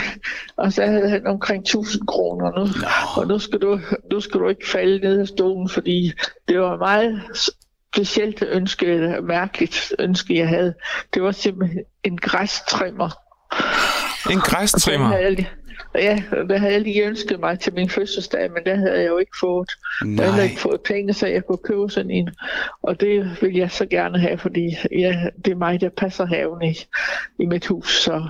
[0.57, 3.21] og så havde han omkring 1000 kroner nu, no.
[3.21, 3.79] og nu skal, du,
[4.11, 6.11] nu skal du ikke falde ned af stolen, fordi
[6.47, 7.21] det var meget
[7.95, 10.73] specielt ønske, eller mærkeligt ønske, jeg havde.
[11.13, 13.09] Det var simpelthen en græstrimmer.
[14.31, 15.15] En græstrimmer?
[15.95, 19.17] Ja, det havde jeg lige ønsket mig til min fødselsdag, men det havde jeg jo
[19.17, 19.69] ikke fået.
[20.05, 20.25] Nej.
[20.25, 22.29] Jeg havde ikke fået penge, så jeg kunne købe sådan en.
[22.81, 26.61] Og det vil jeg så gerne have, fordi ja, det er mig, der passer haven
[26.61, 26.75] i,
[27.39, 28.03] i mit hus.
[28.03, 28.29] Så,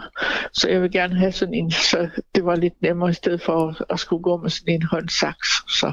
[0.54, 3.67] så jeg vil gerne have sådan en, så det var lidt nemmere i stedet for
[3.67, 5.47] at, at skulle gå med sådan en håndsaks.
[5.67, 5.91] Så.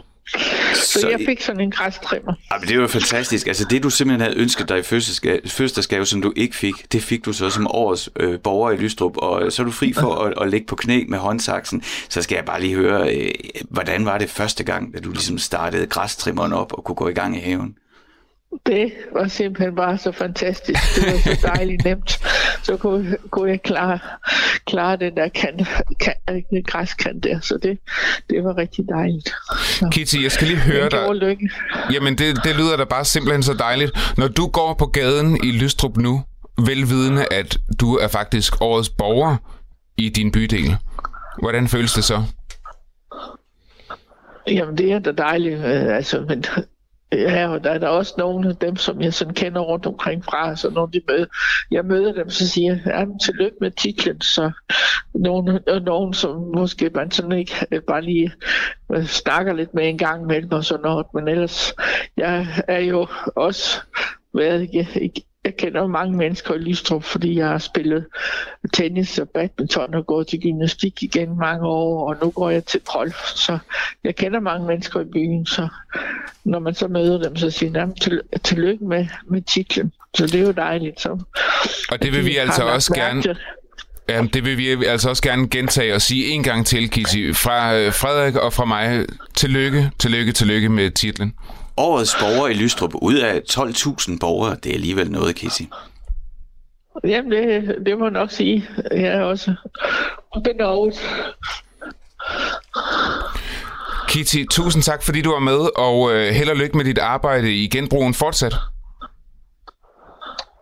[0.75, 2.35] Så, så jeg fik sådan en græstrimmer.
[2.53, 3.47] Ja, men det var fantastisk.
[3.47, 7.25] Altså det, du simpelthen havde ønsket dig i fødselsdagsgave, som du ikke fik, det fik
[7.25, 10.35] du så som årets øh, borger i Lystrup, og så er du fri for at,
[10.41, 11.83] at lægge på knæ med håndsaksen.
[12.09, 13.31] Så skal jeg bare lige høre, øh,
[13.71, 17.13] hvordan var det første gang, da du ligesom startede græstrimmeren op og kunne gå i
[17.13, 17.75] gang i haven?
[18.67, 20.81] Det var simpelthen bare så fantastisk.
[20.97, 22.19] Det var så dejligt nemt.
[22.63, 23.99] Så kunne, kunne jeg klare,
[24.67, 25.67] klare den der kan,
[26.01, 26.15] kan,
[26.67, 27.41] græskant der.
[27.41, 27.79] Så det,
[28.31, 29.35] det var rigtig dejligt.
[29.65, 29.89] Så.
[29.93, 31.15] Kitty, jeg skal lige høre dig.
[31.15, 31.51] Lykke.
[31.93, 33.93] Jamen, det, det lyder da bare simpelthen så dejligt.
[34.17, 36.23] Når du går på gaden i Lystrup nu,
[36.67, 39.37] velvidende, at du er faktisk årets borger
[39.97, 40.77] i din bydel,
[41.41, 42.23] hvordan føles det så?
[44.47, 45.55] Jamen, det er da dejligt.
[45.59, 46.45] øh, Altså, men
[47.13, 50.25] ja, og der er der også nogle af dem, som jeg sådan kender rundt omkring
[50.25, 51.27] fra, så når de møder,
[51.71, 54.51] jeg møder dem, så siger jeg, ja, tillykke med titlen, så
[55.15, 58.33] nogen, og nogen, som måske man sådan ikke øh, bare lige
[58.93, 61.75] øh, snakker lidt med en gang imellem og sådan noget, men ellers,
[62.17, 63.81] jeg er jo også
[64.35, 64.69] været,
[65.45, 68.07] jeg, kender mange mennesker i Lystrup, fordi jeg har spillet
[68.73, 72.81] tennis og badminton og gået til gymnastik igen mange år, og nu går jeg til
[72.81, 73.27] golf.
[73.27, 73.59] Så
[74.05, 75.69] jeg kender mange mennesker i byen, så
[76.45, 79.93] når man så møder dem, så siger jeg, til, tillykke med, med titlen.
[80.15, 81.01] Så det er jo dejligt.
[81.01, 81.09] Så,
[81.91, 83.23] Og det vil vi altså også gerne...
[83.23, 83.39] til.
[84.09, 87.33] Jamen, det vil vi altså også gerne gentage og sige en gang til, Kisi.
[87.33, 91.35] Fra øh, Frederik og fra mig, tillykke, tillykke, tillykke med titlen.
[91.79, 95.69] Årets borger i Lystrup ud af 12.000 borgere, det er alligevel noget, Kissi.
[97.05, 98.69] Jamen, det, det må jeg nok sige.
[98.91, 99.55] Jeg er også
[100.45, 100.95] benovet.
[104.09, 107.55] Kitty, tusind tak, fordi du var med, og øh, held og lykke med dit arbejde
[107.55, 108.55] i genbrugen fortsat.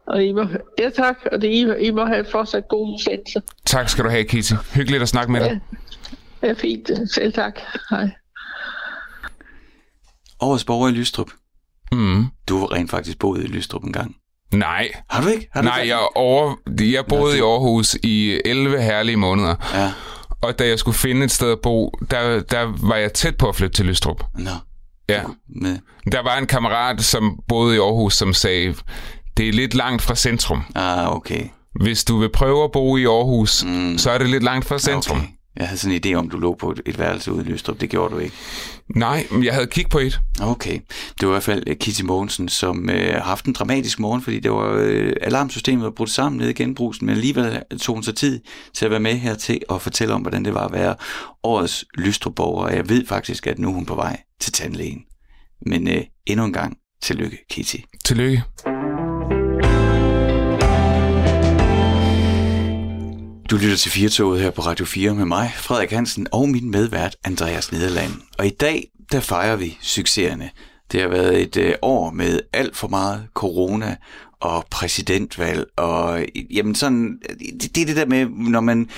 [0.06, 0.44] Og I må,
[0.78, 3.42] ja tak, og det, I, I må have fortsat god udsendelse.
[3.66, 4.52] Tak skal du have, Kitty.
[4.74, 5.60] Hyggeligt at snakke med dig.
[6.42, 6.90] Ja, fint.
[7.14, 7.60] Selv tak.
[7.90, 8.10] Hej.
[10.40, 11.30] Årets borger i Lystrup.
[11.92, 12.26] Mm.
[12.48, 14.16] Du har rent faktisk boet i Lystrup en gang.
[14.54, 15.48] Nej, Har du ikke?
[15.52, 15.94] Har du nej, ikke?
[15.96, 19.92] jeg, over, jeg boede i Aarhus i 11 herlige måneder, Ja,
[20.42, 23.48] og da jeg skulle finde et sted at bo, der, der var jeg tæt på
[23.48, 24.24] at flytte til Lystrup.
[24.38, 24.50] nå.
[25.08, 25.22] Ja.
[25.48, 25.78] Med,
[26.12, 28.74] Der var en kammerat, som boede i Aarhus, som sagde,
[29.36, 30.62] det er lidt langt fra centrum.
[30.74, 31.48] ah, okay.
[31.80, 33.98] Hvis du vil prøve at bo i Aarhus, mm.
[33.98, 35.16] så er det lidt langt fra centrum.
[35.18, 35.28] okay.
[35.56, 37.80] Jeg havde sådan en idé om, du lå på et, et værelse ude i Lystrup.
[37.80, 38.34] Det gjorde du ikke.
[38.88, 40.20] Nej, men jeg havde kigget på et.
[40.42, 40.80] Okay.
[41.20, 44.22] Det var i hvert fald øh, Kitty Mogensen, som øh, har haft en dramatisk morgen,
[44.22, 48.02] fordi det var øh, alarmsystemet var brudt sammen nede i genbrusen, men alligevel tog hun
[48.02, 48.40] sig tid
[48.74, 50.94] til at være med her til at fortælle om, hvordan det var at være
[51.42, 52.64] årets Lystrup-borger.
[52.64, 55.02] Og jeg ved faktisk, at nu er hun på vej til tandlægen.
[55.66, 57.76] Men øh, endnu en gang, tillykke, Kitty.
[58.04, 58.42] Tillykke.
[63.50, 67.16] Du lytter til Firtoget her på Radio 4 med mig, Frederik Hansen, og min medvært,
[67.24, 68.12] Andreas Nederland.
[68.38, 70.50] Og i dag, der fejrer vi succeserne.
[70.92, 73.96] Det har været et øh, år med alt for meget corona
[74.40, 77.18] og præsidentvalg, og øh, jamen sådan,
[77.60, 78.90] det, det er det der med, når man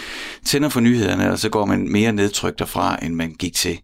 [0.45, 3.81] tænder for nyhederne, og så går man mere nedtrykt derfra, end man gik til.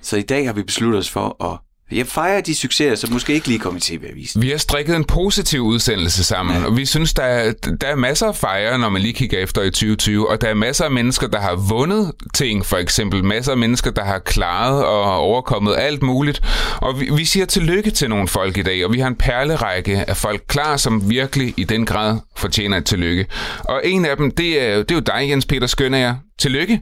[0.00, 1.58] Så i dag har vi besluttet os for at
[1.94, 4.42] jeg fejrer de succeser, som måske ikke lige kom i TV-avisen.
[4.42, 6.66] Vi har strikket en positiv udsendelse sammen, ja.
[6.66, 9.62] og vi synes, der er, der er masser at fejre, når man lige kigger efter
[9.62, 13.24] i 2020, og der er masser af mennesker, der har vundet ting, for eksempel.
[13.24, 16.40] Masser af mennesker, der har klaret og overkommet alt muligt.
[16.76, 20.10] Og vi, vi siger tillykke til nogle folk i dag, og vi har en perlerække
[20.10, 23.26] af folk klar, som virkelig i den grad fortjener et tillykke.
[23.58, 26.14] Og en af dem, det er, det er jo dig, Jens Peter Skønner.
[26.38, 26.80] Tillykke!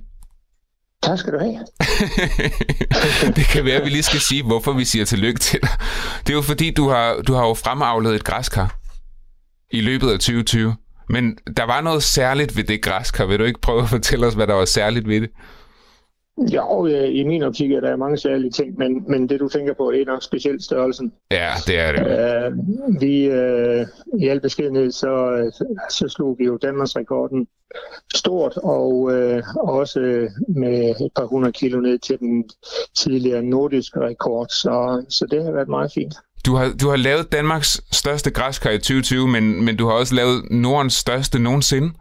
[1.03, 1.59] Tak skal du have.
[3.37, 5.71] det kan være, at vi lige skal sige, hvorfor vi siger tillykke til dig.
[6.27, 8.79] Det er jo fordi, du har, du har jo fremavlet et græskar
[9.71, 10.77] i løbet af 2020.
[11.09, 13.27] Men der var noget særligt ved det græskar.
[13.27, 15.31] Vil du ikke prøve at fortælle os, hvad der var særligt ved det?
[16.39, 19.75] Jo, øh, i min optik er der mange særlige ting, men, men det du tænker
[19.75, 21.13] på, det er nok specielt størrelsen.
[21.31, 22.03] Ja, det er det.
[22.03, 25.13] Uh, vi, uh, i al beskedenhed, så,
[25.91, 27.47] så slog vi jo Danmarks rekorden
[28.15, 32.45] stort, og uh, også med et par hundrede kilo ned til den
[32.97, 36.15] tidligere nordiske rekord, så, så det har været meget fint.
[36.47, 40.15] Du har, du har lavet Danmarks største græskar i 2020, men, men du har også
[40.15, 41.93] lavet Nordens største nogensinde.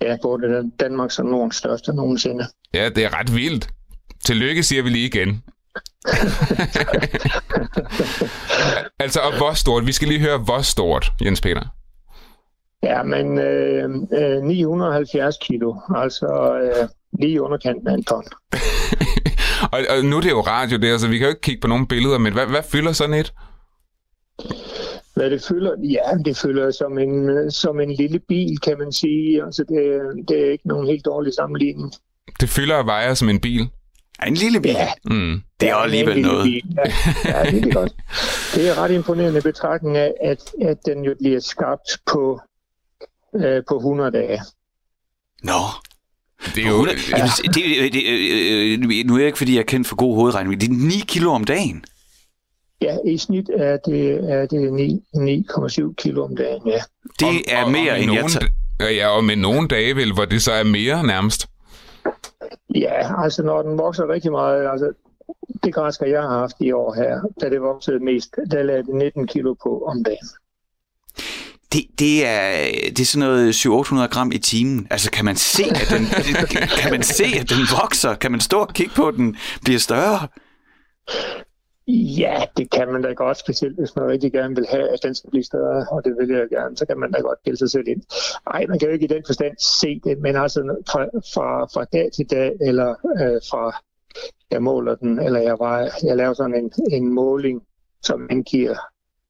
[0.00, 2.44] Ja, både Danmarks og Nordens største nogensinde.
[2.76, 3.68] Ja, det er ret vildt.
[4.24, 5.28] Tillykke, siger vi lige igen.
[9.04, 9.86] altså, og hvor stort?
[9.86, 11.62] Vi skal lige høre, hvor stort, Jens Peter.
[12.82, 16.88] Ja, men øh, øh, 970 kilo, altså øh,
[17.20, 18.24] lige underkanten af en ton.
[19.72, 21.68] og, og nu er det jo radio der, så vi kan jo ikke kigge på
[21.68, 23.32] nogle billeder, men hvad, hvad fylder sådan et?
[25.14, 25.72] Hvad det fylder?
[25.90, 29.44] Ja, det fylder som en, som en lille bil, kan man sige.
[29.44, 29.78] Altså, det,
[30.28, 31.92] det er ikke nogen helt dårlig sammenligning.
[32.40, 33.68] Det fylder og vejer som en bil?
[34.26, 34.70] En lille bil.
[34.70, 34.88] Ja.
[35.04, 35.42] Mm.
[35.60, 36.44] Det er jo alligevel noget.
[36.44, 36.62] Bil.
[36.76, 36.92] Ja,
[37.24, 37.92] ja, det er godt.
[38.54, 42.40] Det er ret imponerende betragtning af, at, at den jo bliver skabt på,
[43.36, 44.40] øh, på 100 dage.
[45.42, 45.52] Nå.
[46.54, 46.86] Det er jo...
[47.10, 48.02] Jamen, det, det, det,
[48.92, 50.86] øh, nu er jeg ikke, fordi jeg er kendt for god hovedregning, men det er
[50.88, 51.84] 9 kilo om dagen.
[52.82, 54.68] Ja, i snit er det, er det
[55.88, 56.80] 9,7 kilo om dagen, ja.
[57.20, 58.34] Det og, er og, mere, og end jeg nogle,
[58.80, 58.90] tager.
[58.90, 61.46] Ja, og med nogle dage vel, hvor det så er mere nærmest.
[62.80, 64.92] Ja, altså når den vokser rigtig meget, altså
[65.64, 68.94] det græsker, jeg har haft i år her, da det voksede mest, der lagde det
[68.94, 70.28] 19 kilo på om dagen.
[71.72, 74.86] Det det, er, det er sådan noget 700-800 gram i timen.
[74.90, 76.06] Altså, kan man se, at den,
[76.82, 78.14] kan man se, at den vokser?
[78.14, 80.28] Kan man stå og kigge på, at den bliver større?
[81.88, 85.14] Ja, det kan man da godt, specielt hvis man rigtig gerne vil have, at den
[85.14, 87.70] skal blive større, og det vil jeg gerne, så kan man da godt gælde sig
[87.70, 88.02] selv ind.
[88.52, 91.84] Nej, man kan jo ikke i den forstand se det, men altså fra, fra, fra
[91.84, 93.82] dag til dag, eller øh, fra
[94.50, 97.62] jeg måler den, eller jeg, var, jeg laver sådan en, en måling,
[98.02, 98.76] som angiver,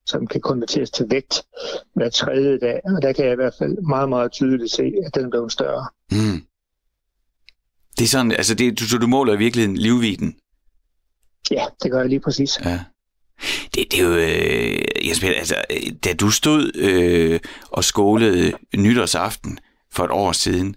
[0.07, 1.43] som kan konverteres til vægt
[1.95, 5.15] hver tredje dag, og der kan jeg i hvert fald meget, meget tydeligt se, at
[5.15, 5.87] den bliver større.
[6.11, 6.43] Mm.
[7.99, 10.37] Det er sådan, altså det, du, så du måler i virkeligheden livviden?
[11.51, 12.61] Ja, det gør jeg lige præcis.
[12.65, 12.81] Ja.
[13.75, 15.55] Det, det er jo, øh, Jesper, altså,
[16.05, 19.59] da du stod øh, og skålede nytårsaften
[19.93, 20.77] for et år siden,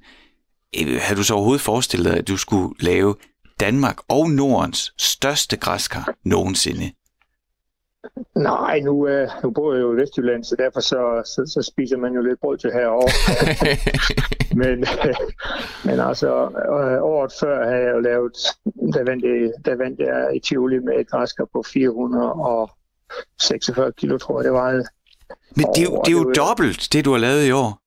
[0.79, 3.15] øh, havde du så overhovedet forestillet dig, at du skulle lave
[3.59, 6.91] Danmark og Nordens største græskar nogensinde?
[8.35, 11.97] Nej, nu, øh, nu bor jeg jo i Vestjylland, så derfor så, så, så spiser
[11.97, 13.11] man jo lidt brød til herovre.
[14.61, 15.15] men, øh,
[15.85, 18.37] men altså, øh, året før havde jeg jo lavet,
[18.93, 24.39] der vandt jeg, der vandt jeg i Tivoli med et græskar på 446 kilo, tror
[24.39, 24.71] jeg det var.
[25.55, 27.79] Men det, er jo, det er jo dobbelt, det du har lavet i år.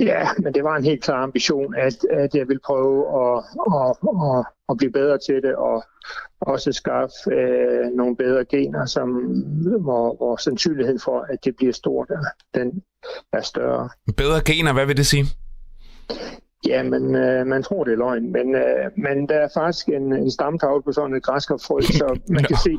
[0.00, 3.96] Ja, men det var en helt klar ambition, at, at jeg ville prøve at, at,
[4.08, 5.84] at, at blive bedre til det, og
[6.40, 9.08] også skaffe øh, nogle bedre gener, som,
[9.80, 12.08] hvor, hvor sandsynligheden for, at det bliver stort,
[12.54, 12.82] den
[13.32, 13.88] er større.
[14.16, 15.24] Bedre gener, hvad vil det sige?
[16.66, 20.12] Ja, men øh, man tror, det er løgn, men, øh, men der er faktisk en,
[20.12, 22.78] en stamtavle på sådan et græskarfrø, så man kan se,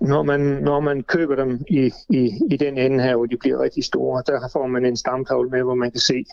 [0.00, 3.62] når man, når man køber dem i, i, i den ende her, hvor de bliver
[3.62, 6.24] rigtig store, der får man en stamtavle med, hvor man kan se,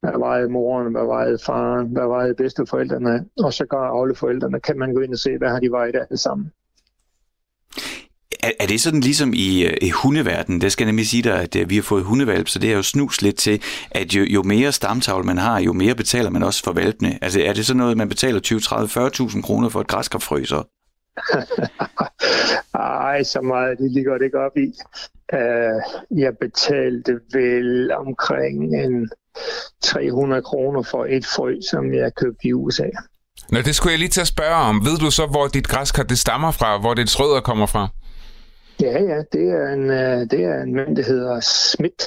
[0.00, 3.64] hvad vejede moren, hvad vejede faren, hvad vejede bedsteforældrene, og så
[4.02, 6.52] alle forældrene, kan man gå ind og se, hvad har de vejet alle sammen.
[8.42, 10.60] Er, er det sådan ligesom i, øh, i hundeverdenen?
[10.60, 12.76] Det skal jeg nemlig sige dig, at øh, vi har fået hundevalp, så det er
[12.76, 16.42] jo snus lidt til, at jo, jo mere stamtavle man har, jo mere betaler man
[16.42, 17.18] også for valpene.
[17.22, 20.77] Altså er det sådan noget, man betaler 20, 30, 40.000 kroner for et græskarfrø så?
[22.74, 24.72] Ej, så meget det ligger det ikke op i.
[25.32, 29.10] Uh, jeg betalte vel omkring en
[29.82, 32.88] 300 kroner for et frø, som jeg købte i USA.
[33.52, 34.84] Nå, det skulle jeg lige til at spørge om.
[34.84, 36.78] Ved du så, hvor dit græskar det stammer fra?
[36.78, 37.88] Hvor det rødder kommer fra?
[38.80, 39.22] Ja, ja.
[39.32, 42.04] Det er en, øh, det er en mand, der hedder Smith,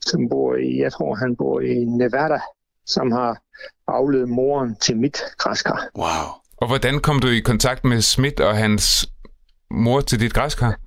[0.00, 2.40] som bor i, jeg tror, han bor i Nevada,
[2.86, 3.38] som har
[3.88, 5.88] afledt moren til mit græskar.
[5.98, 6.41] Wow.
[6.62, 9.08] Og hvordan kom du i kontakt med Schmidt og hans
[9.70, 10.80] mor til dit græskar?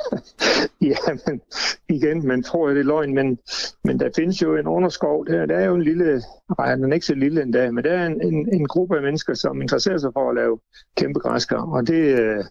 [0.92, 1.40] ja, men
[1.88, 3.38] igen, man tror, det er løgn, men,
[3.84, 5.26] men der findes jo en underskov.
[5.26, 6.22] Der, der er jo en lille,
[6.58, 9.02] nej, den er ikke så lille endda, men der er en, en, en gruppe af
[9.02, 10.58] mennesker, som interesserer sig for at lave
[10.96, 12.44] kæmpe græskar, og det, øh,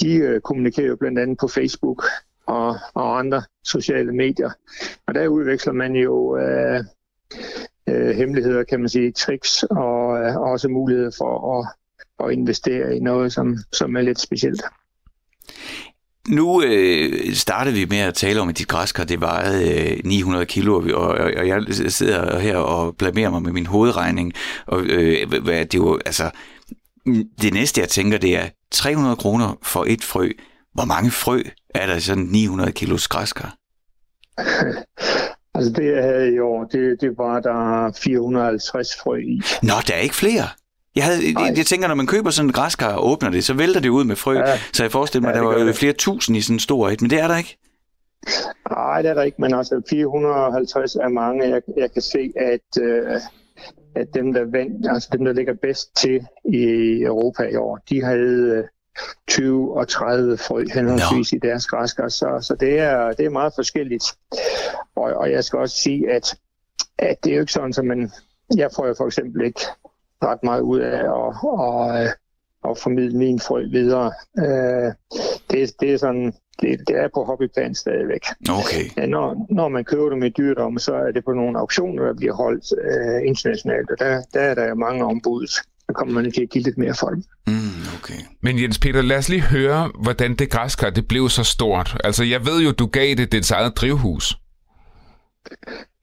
[0.00, 2.04] de øh, kommunikerer jo blandt andet på Facebook
[2.46, 4.50] og, og andre sociale medier.
[5.06, 6.84] Og der udveksler man jo øh,
[7.88, 11.68] øh, hemmeligheder, kan man sige, tricks og øh, også mulighed for at,
[12.26, 14.62] at investere i noget, som, som er lidt specielt.
[16.28, 20.46] Nu øh, startede vi med at tale om, at dit græskar det vejede øh, 900
[20.46, 24.32] kilo, og, og, og jeg sidder her og blamerer mig med min hovedregning.
[24.66, 26.30] Og øh, hvad, det er jo, altså,
[27.42, 30.30] det næste jeg tænker, det er 300 kroner for et frø.
[30.74, 31.42] Hvor mange frø
[31.74, 33.56] er der i sådan 900 kilos græskar?
[35.60, 39.42] altså det jeg havde i år, det, det var der 450 frø i.
[39.62, 40.44] Nå, der er ikke flere?
[40.96, 43.54] Jeg, havde, jeg, jeg tænker, når man køber sådan en græskar og åbner det, så
[43.54, 44.34] vælter det ud med frø.
[44.38, 44.58] Ja.
[44.72, 47.02] Så jeg forestiller mig, ja, der var jo flere tusind i sådan en stor et,
[47.02, 47.58] men det er der ikke.
[48.70, 51.48] Nej, det er der ikke, men altså 450 er mange.
[51.48, 53.20] Jeg, jeg kan se, at, øh,
[53.94, 56.62] at dem, der vandt, altså dem, der ligger bedst til i
[57.02, 58.64] Europa i år, de havde øh,
[59.28, 61.36] 20 og 30 frø henholdsvis no.
[61.36, 64.04] i deres græskar, så, så det, er, det er meget forskelligt.
[64.96, 66.38] Og, og jeg skal også sige, at,
[66.98, 68.10] at det er jo ikke sådan, at man,
[68.56, 69.60] jeg får jo for eksempel ikke
[70.22, 72.08] ret meget ud af at, og,
[72.62, 74.12] og formidle min frø videre.
[74.38, 74.92] Øh,
[75.50, 78.24] det, det er sådan, det, det er på hobbyplan stadigvæk.
[78.50, 78.84] Okay.
[78.96, 82.14] Ja, når, når man køber dem i dyrdom, så er det på nogle auktioner, der
[82.14, 85.48] bliver holdt øh, internationalt, og der, der er der mange ombud.
[85.90, 87.24] Så kommer man til at give lidt mere for dem.
[87.46, 87.54] Mm,
[87.98, 88.20] okay.
[88.40, 91.96] Men Jens Peter, lad os lige høre, hvordan det græskar det blev så stort.
[92.04, 94.38] Altså, jeg ved jo, du gav det dit eget drivhus.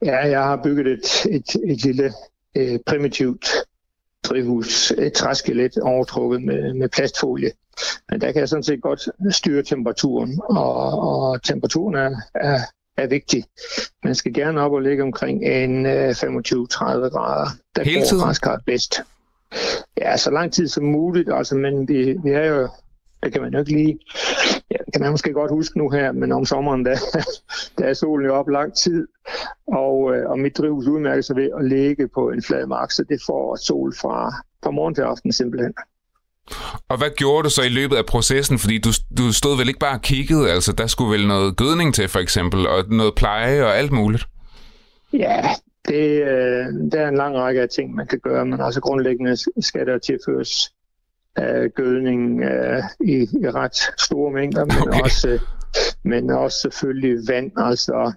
[0.04, 2.12] Ja, jeg har bygget et, et, et lille
[2.56, 3.46] øh, primitivt
[4.24, 7.50] drivhus, et træskelet overtrukket med, med plastfolie.
[8.10, 12.60] Men der kan jeg sådan set godt styre temperaturen, og, og temperaturen er, er,
[12.96, 13.44] er vigtig.
[14.04, 17.48] Man skal gerne op og ligge omkring en 25-30 grader.
[17.76, 18.34] Der Hele tiden?
[18.40, 19.00] går bedst.
[19.96, 21.28] Ja, så lang tid som muligt.
[21.32, 22.68] Altså, men vi, vi har jo,
[23.22, 23.98] det kan man jo ikke lige,
[24.70, 26.96] ja, kan man måske godt huske nu her, men om sommeren, der,
[27.78, 29.06] der er solen jo op lang tid,
[29.66, 33.04] og, øh, og mit drivhus udmærker sig ved at ligge på en flad mark, så
[33.08, 34.34] det får sol fra,
[34.64, 35.74] fra morgen til aften simpelthen.
[36.88, 38.58] Og hvad gjorde du så i løbet af processen?
[38.58, 41.94] Fordi du, du stod vel ikke bare og kiggede, altså der skulle vel noget gødning
[41.94, 44.26] til for eksempel, og noget pleje og alt muligt?
[45.12, 45.48] Ja,
[45.88, 49.36] det, øh, der er en lang række af ting, man kan gøre, men altså grundlæggende
[49.62, 50.74] skal der tilføres
[51.38, 55.00] øh, gødning øh, i, i ret store mængder, men, okay.
[55.00, 55.38] også,
[56.04, 57.52] men også selvfølgelig vand.
[57.56, 58.12] Altså,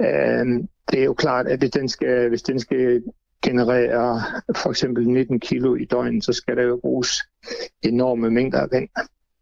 [0.00, 0.46] øh,
[0.90, 3.02] det er jo klart, at hvis den skal, hvis den skal
[3.42, 4.22] generere
[4.56, 7.22] for eksempel 19 kilo i døgnet, så skal der jo bruges
[7.82, 8.88] enorme mængder af vand.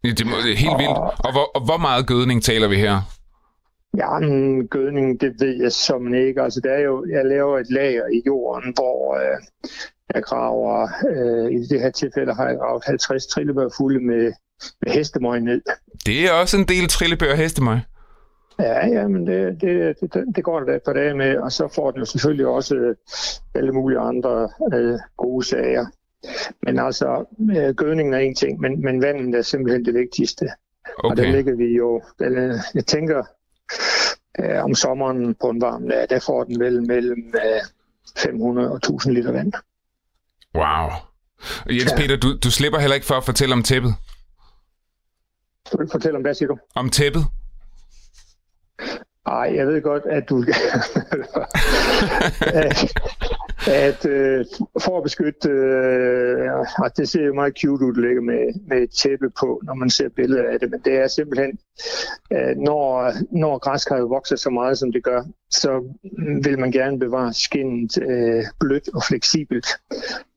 [0.02, 0.98] Det, må, det er helt og, vildt.
[0.98, 3.13] Og hvor, og hvor meget gødning taler vi her?
[3.96, 6.42] Ja, men gødning, det ved jeg som ikke.
[6.42, 9.36] Altså, der er jo, jeg laver et lager i jorden, hvor øh,
[10.14, 14.32] jeg graver, øh, i det her tilfælde har jeg gravet 50 trillebør fulde med,
[14.82, 15.62] med hestemøg ned.
[16.06, 17.78] Det er også en del trillebør hestemøg.
[18.58, 21.68] Ja, ja, men det, det, det, det går der et par dage med, og så
[21.68, 22.96] får den jo selvfølgelig også øh,
[23.54, 25.86] alle mulige andre øh, gode sager.
[26.62, 27.24] Men altså,
[27.56, 30.48] øh, gødningen er en ting, men, men vandet er simpelthen det vigtigste.
[30.98, 31.10] Okay.
[31.10, 33.24] Og der ligger vi jo, der, jeg tænker,
[34.38, 37.60] øh, om sommeren på en varm dag, der får den vel mellem øh,
[38.16, 39.52] 500 og 1000 liter vand.
[40.54, 40.90] Wow.
[41.70, 41.96] Jens ja.
[41.96, 43.94] Peter, du, du slipper heller ikke for at fortælle om tæppet.
[45.72, 46.58] Du vil fortælle om hvad, siger du?
[46.74, 47.26] Om tæppet.
[49.26, 50.36] Ej, jeg ved godt, at du...
[53.66, 54.44] at, øh,
[54.80, 55.48] for at beskytte...
[55.48, 59.90] Øh, det ser jo meget cute ud, at med, med et tæppe på, når man
[59.90, 61.58] ser billeder af det, men det er simpelthen,
[62.32, 65.84] øh, når, når græskarret vokser så meget, som det gør, så
[66.44, 69.66] vil man gerne bevare skinnet øh, blødt og fleksibelt,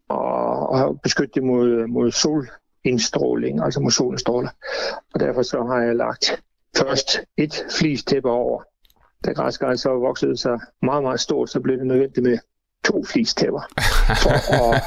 [0.09, 4.49] og, og beskytte det mod, mod solindstråling, altså mod solstråler.
[5.13, 6.43] Og derfor så har jeg lagt
[6.78, 8.63] først et flistæppe over.
[9.25, 12.38] Da græskarret så voksede sig meget, meget stort, så blev det nødvendigt med
[12.88, 13.61] to flistæpper
[14.23, 14.83] for at,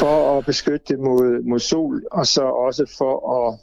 [0.00, 3.58] for at beskytte det mod, mod sol, og så også for at,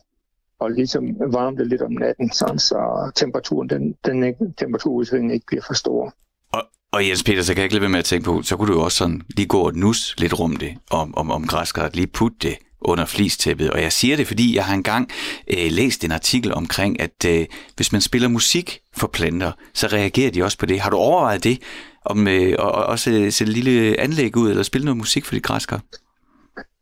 [0.60, 5.46] og ligesom varme det lidt om natten, sådan så temperaturen, den, den ikke, temperaturudsvingen ikke
[5.46, 6.14] bliver for stor.
[6.54, 8.58] Og og Jens Peter, så kan jeg ikke lade være med at tænke på, så
[8.58, 11.48] kunne du jo også sådan lige gå og nus lidt rum det, om, om, om
[11.48, 13.72] græskart, lige putte det under flistæppet.
[13.72, 15.10] Og jeg siger det, fordi jeg har engang
[15.48, 20.32] øh, læst en artikel omkring, at øh, hvis man spiller musik for planter, så reagerer
[20.32, 20.80] de også på det.
[20.80, 21.62] Har du overvejet det,
[22.06, 25.36] om øh, og, og også sætte et lille anlæg ud, eller spille noget musik for
[25.36, 25.82] de græskar?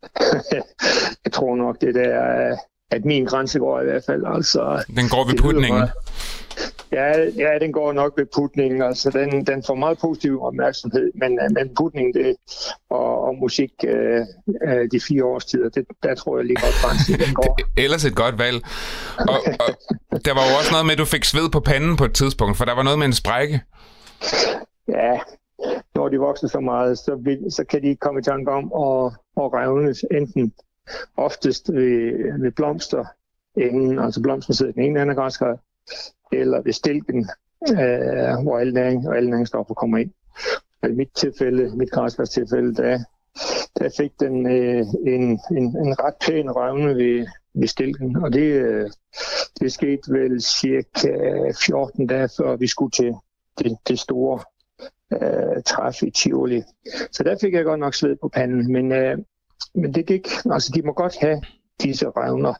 [1.24, 2.56] jeg tror nok, det der,
[2.90, 4.22] at min grænse går i hvert fald.
[4.26, 5.82] Altså, Den går ved putningen.
[6.92, 8.82] Ja, ja, den går nok ved putningen.
[8.82, 12.36] Altså, den, den får meget positiv opmærksomhed, men, øh, men putningen det,
[12.90, 14.20] og, og musik øh,
[14.68, 17.58] øh, de fire årstider, det, der tror jeg lige godt grænsen, den går.
[17.84, 18.56] Ellers et godt valg.
[19.18, 19.38] Og,
[20.12, 22.14] og der var jo også noget med, at du fik sved på panden på et
[22.14, 23.60] tidspunkt, for der var noget med en sprække.
[24.88, 25.12] Ja,
[25.94, 29.12] når de vokser så meget, så, vil, så kan de komme i tanke om at,
[29.42, 30.52] at revnes enten
[31.16, 33.04] oftest ved, ved blomster,
[33.56, 35.58] inden, altså blomsten sidder den ene anden græskar,
[36.32, 37.28] eller ved stilken,
[37.70, 40.10] øh, hvor alle, næring, og alle næringsstoffer kommer ind.
[40.88, 41.90] I mit tilfælde, mit
[42.30, 42.98] tilfælde, der,
[43.78, 48.52] der fik den øh, en, en, en ret pæn røvne ved, ved stilken, og det,
[48.52, 48.90] øh,
[49.60, 51.12] det skete vel cirka
[51.66, 53.14] 14 dage før vi skulle til
[53.58, 54.40] det, det store
[55.12, 56.62] øh, træf i Tivoli.
[57.12, 59.18] Så der fik jeg godt nok sved på panden, men, øh,
[59.74, 61.42] men det gik, altså de må godt have
[61.82, 62.54] disse revner.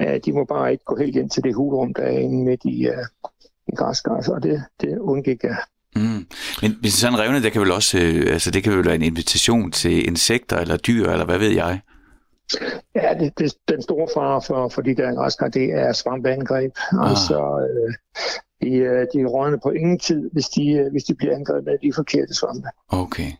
[0.00, 2.60] Øh, de må bare ikke gå helt ind til det hulrum, der er inde midt
[2.64, 3.04] i, uh,
[3.68, 5.56] i græsgræs, og det, det undgik jeg.
[5.96, 6.26] Mm.
[6.62, 9.02] Men hvis sådan revne, det kan vel også, øh, altså det kan vel være en
[9.02, 11.80] invitation til insekter eller dyr, eller hvad ved jeg?
[12.94, 16.72] Ja, det, det, den store fare for, for de der græskar, det er svampeangreb.
[16.92, 17.10] Ah.
[17.10, 17.94] Altså, øh,
[18.62, 21.78] de, øh, de er rådne på ingen tid, hvis de, hvis de bliver angrebet af
[21.82, 22.68] de forkerte svampe.
[22.88, 23.32] Okay.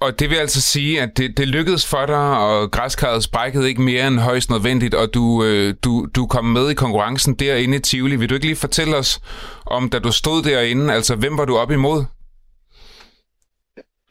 [0.00, 3.82] Og det vil altså sige, at det, det lykkedes for dig, og græskarret sprækkede ikke
[3.82, 7.80] mere end højst nødvendigt, og du, øh, du, du kom med i konkurrencen derinde i
[7.80, 8.16] Tivoli.
[8.16, 9.20] Vil du ikke lige fortælle os
[9.66, 12.04] om, da du stod derinde, altså hvem var du op imod?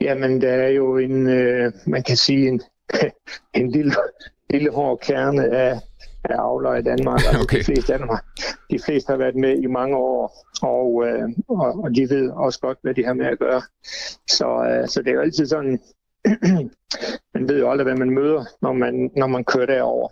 [0.02, 2.62] Jamen, der er jo en, øh, man kan sige, en,
[3.60, 3.96] en lille,
[4.50, 5.80] lille hård kerne af,
[6.30, 7.20] af avler i Danmark.
[7.28, 7.60] Altså, okay.
[7.60, 8.26] de, fleste af dem har,
[8.72, 12.60] de fleste har været med i mange år, og, øh, og, og de ved også
[12.60, 13.62] godt, hvad de har med at gøre.
[14.28, 15.80] Så, øh, så det er jo altid sådan,
[17.34, 20.10] man ved jo aldrig, hvad man møder, når man, når man kører derover.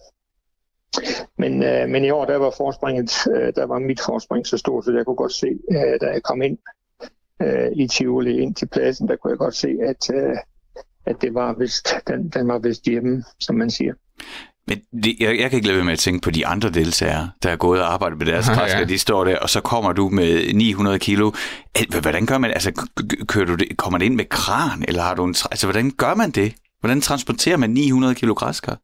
[1.37, 4.85] Men, øh, men i år, der var forspringet, øh, der var mit forspring så stort,
[4.85, 6.57] så jeg kunne godt se, øh, da jeg kom ind
[7.41, 10.37] øh, i Tivoli ind til pladsen, der kunne jeg godt se, at, øh,
[11.05, 13.93] at det var vist, den, den var vist hjemme, som man siger.
[14.67, 17.31] Men det, jeg, jeg kan ikke lade være med at tænke på de andre deltagere,
[17.43, 18.79] der er gået og arbejdet med deres græsker.
[18.83, 18.85] Ja.
[18.85, 21.31] De står der, og så kommer du med 900 kilo.
[22.01, 22.87] Hvordan gør man Altså,
[23.27, 25.35] kører du det, kommer det ind med kran, eller har du en...
[25.51, 26.55] Altså, hvordan gør man det?
[26.79, 28.75] Hvordan transporterer man 900 kilo græsker?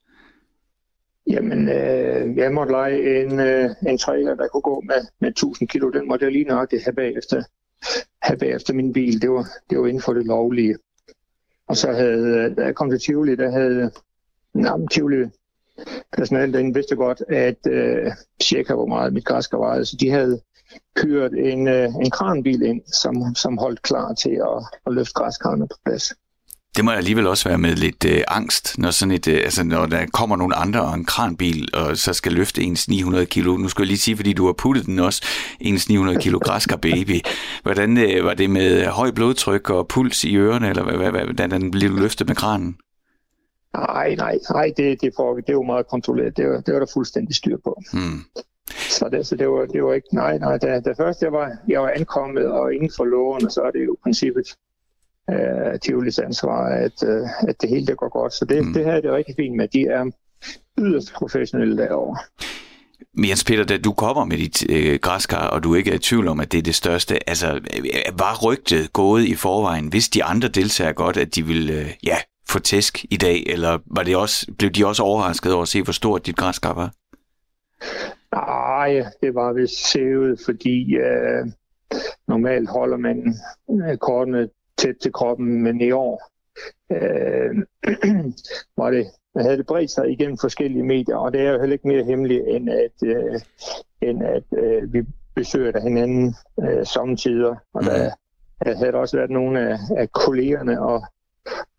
[1.28, 5.70] Jamen, øh, jeg måtte lege en, øh, en trailer, der kunne gå med, med 1000
[5.70, 5.90] kilo.
[5.90, 7.44] Den måtte jeg lige nøjagtigt have bagefter,
[8.22, 9.22] have bagefter min bil.
[9.22, 10.76] Det var, det var inden for det lovlige.
[11.68, 13.92] Og så havde, da jeg kom til Tivoli, der havde
[14.56, 15.26] jamen, Tivoli
[16.18, 18.12] personalet den vidste godt, at øh,
[18.44, 19.84] cirka hvor meget mit græsker var.
[19.84, 20.42] så de havde
[20.96, 25.68] kørt en, øh, en kranbil ind, som, som holdt klar til at, at løfte græskarne
[25.68, 26.14] på plads.
[26.76, 29.86] Det må alligevel også være med lidt øh, angst, når, sådan et, øh, altså, når
[29.86, 33.58] der kommer nogle andre og en kranbil, og så skal løfte ens 900 kilo.
[33.58, 35.26] Nu skal jeg lige sige, fordi du har puttet den også,
[35.60, 37.22] ens 900 kilo græsker baby.
[37.64, 41.72] Hvordan øh, var det med høj blodtryk og puls i ørerne, eller hvad, hvad, hvordan
[41.72, 42.78] blev du løftet med kranen?
[43.74, 46.38] Nej, nej, nej, det, det, for, det var meget kontrolleret.
[46.38, 47.82] Det var, det var der fuldstændig styr på.
[47.94, 48.20] Hmm.
[48.90, 51.52] Så, det, så det, var, det var ikke, nej, nej, da, da først jeg var,
[51.68, 54.56] jeg var ankommet og inden for loven, så er det jo princippet
[55.30, 58.34] øh, Tivolis ansvar, at, øh, at det hele det går godt.
[58.34, 58.74] Så det, hmm.
[58.74, 60.12] det her er det rigtig fint med, de er
[60.80, 62.18] yderst professionelle derovre.
[63.18, 66.28] Jens Peter, da du kommer med dit øh, græskar, og du ikke er i tvivl
[66.28, 67.48] om, at det er det største, altså
[68.18, 72.18] var rygtet gået i forvejen, hvis de andre deltager godt, at de ville øh, ja,
[72.50, 75.84] få tæsk i dag, eller var det også, blev de også overrasket over at se,
[75.84, 76.94] hvor stort dit græskar var?
[78.36, 81.46] Nej, det var vist sævet, fordi øh,
[82.28, 83.36] normalt holder man
[83.70, 86.30] øh, kortene tæt til kroppen, men i år
[86.92, 87.56] øh,
[88.82, 91.88] var det, havde det bredt sig igennem forskellige medier, og det er jo heller ikke
[91.88, 93.40] mere hemmeligt, end at, øh,
[94.02, 95.02] end at øh, vi
[95.36, 97.56] besøger der hinanden øh, samtidig.
[97.74, 98.10] Og der,
[98.66, 101.04] der havde også været nogle af, af kollegerne og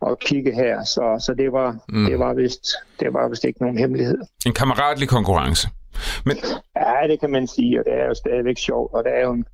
[0.07, 2.05] at kigge her, så, så det, var, mm.
[2.05, 2.67] det, var vist,
[3.01, 4.19] det var vist ikke nogen hemmelighed.
[4.47, 5.69] En kammeratlig konkurrence.
[6.25, 6.37] Men...
[6.77, 9.33] Ja, det kan man sige, og det er jo stadigvæk sjovt, og det er jo
[9.33, 9.45] en,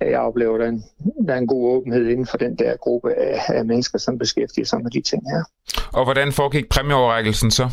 [0.00, 0.84] jeg oplever, der er, en,
[1.26, 4.64] der er en god åbenhed inden for den der gruppe af, af mennesker, som beskæftiger
[4.64, 5.42] sig med de ting her.
[5.92, 7.70] Og hvordan foregik præmieoverrækkelsen så?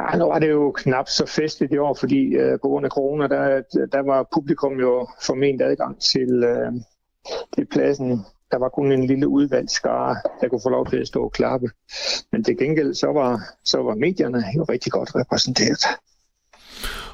[0.00, 2.90] Ja, nu var det jo knap så festligt i år, fordi uh, på grund af
[2.90, 3.62] corona, der,
[3.92, 6.74] der var publikum jo formentlig adgang til, uh,
[7.54, 11.06] til pladsen der var kun en lille udvalgt skare, der kunne få lov til at
[11.06, 11.70] stå og klappe.
[12.32, 15.82] Men til gengæld så var, så var medierne jo rigtig godt repræsenteret.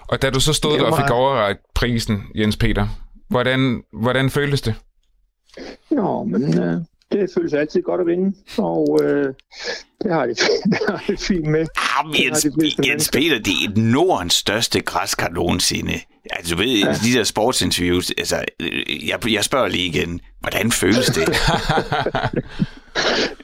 [0.09, 2.87] Og da du så stod der og fik overrækt prisen, Jens Peter,
[3.29, 4.75] hvordan, hvordan føltes det?
[5.91, 6.81] Nå, men øh,
[7.13, 9.35] det føles altid godt at vinde, og øh,
[10.03, 10.39] det, har det,
[10.73, 11.67] det har det fint med.
[11.99, 12.47] Jamen, ah, Jens,
[12.87, 15.93] Jens Peter, det er Nordens største græskar nogensinde.
[16.31, 16.93] Altså, du ved, ja.
[16.93, 18.45] de der sportsinterviews, altså,
[19.09, 21.29] jeg, jeg spørger lige igen, hvordan føles det?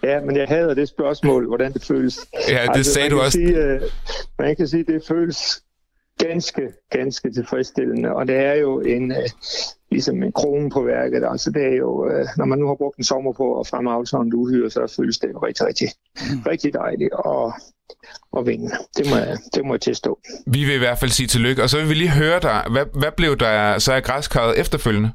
[0.09, 2.19] ja, men jeg hader det spørgsmål, hvordan det føles.
[2.49, 3.39] Ja, det altså, sagde du også.
[3.39, 3.81] Sige, uh,
[4.39, 5.63] man kan sige, at det føles
[6.19, 9.17] ganske, ganske tilfredsstillende, og det er jo en, uh,
[9.93, 11.25] ligesom en krone på værket.
[11.31, 14.07] Altså det er jo, uh, når man nu har brugt en sommer på at fremavle
[14.07, 16.43] sådan en uhyre, så føles det jo rigtig, rigtig, mm.
[16.47, 17.53] rigtig dejligt at,
[18.37, 18.71] at vinde.
[18.97, 20.19] Det må, jeg, det må jeg tilstå.
[20.47, 22.65] Vi vil i hvert fald sige tillykke, og så vil vi lige høre dig.
[22.71, 25.11] Hvad, hvad blev der så af græskarret efterfølgende?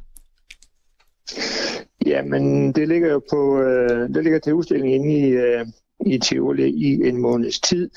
[2.06, 5.68] Jamen, det ligger jo på, uh, det ligger til udstilling inde i, uh,
[6.14, 7.90] i Tivoli i en måneds tid.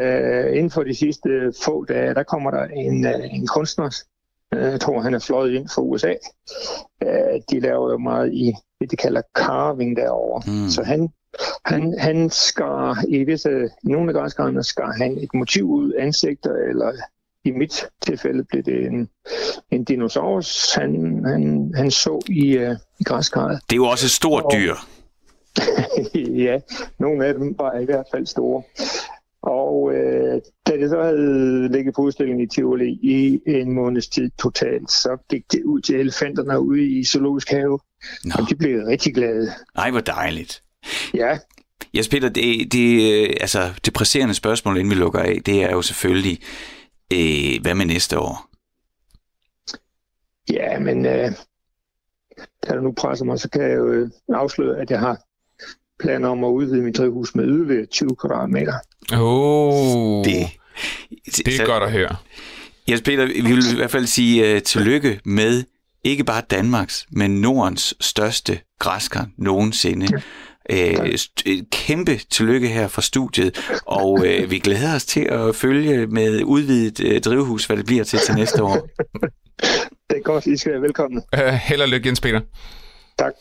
[0.00, 3.90] Uh, inden for de sidste få dage, der kommer der en, uh, en kunstner,
[4.52, 6.14] jeg tror han er fløjet ind fra USA.
[7.04, 10.42] Uh, de laver jo meget i det, de kalder carving derovre.
[10.46, 10.68] Mm.
[10.68, 11.08] Så han,
[11.64, 16.92] han, han skar i visse, nogle af græskarne skar han et motiv ud, ansigter, eller
[17.44, 19.08] i mit tilfælde blev det en,
[19.70, 23.60] en dinosaurus, han, han, han så i, uh, i græskarret.
[23.70, 24.74] Det er jo også et stort dyr.
[26.46, 26.60] ja,
[26.98, 28.62] nogle af dem var i hvert fald store.
[29.42, 34.30] Og øh, da det så havde ligget på udstillingen i Tivoli i en måneds tid
[34.42, 37.78] totalt, så gik det ud til elefanterne ude i Zoologisk Have.
[38.24, 38.34] Nå.
[38.38, 39.52] Og de blev rigtig glade.
[39.76, 40.62] Nej, hvor dejligt.
[41.14, 41.38] Ja.
[41.94, 45.82] Jes Peter, det, det, altså, det presserende spørgsmål, inden vi lukker af, det er jo
[45.82, 46.38] selvfølgelig,
[47.12, 48.48] øh, hvad med næste år?
[50.52, 51.32] Ja, men øh,
[52.68, 55.20] da du nu presser mig, så kan jeg jo øh, afsløre, at jeg har
[56.00, 58.74] planer om at udvide mit drivhus med yderligere 20 kvadratmeter.
[59.12, 60.46] Oh, det,
[61.36, 62.16] det er så, godt at høre.
[62.88, 65.64] Jes Peter, vi vil i hvert fald sige uh, tillykke med
[66.04, 70.06] ikke bare Danmarks, men Nordens største græskar nogensinde.
[70.12, 70.20] Ja.
[70.70, 71.18] Øh,
[71.72, 77.04] kæmpe tillykke her fra studiet, og øh, vi glæder os til at følge med udvidet
[77.04, 78.76] øh, drivhus, hvad det bliver til til næste år.
[80.10, 81.22] Det er godt, I skal være velkomne.
[81.38, 82.40] Uh, held og lykke, Jens Peter.
[83.18, 83.34] Tak.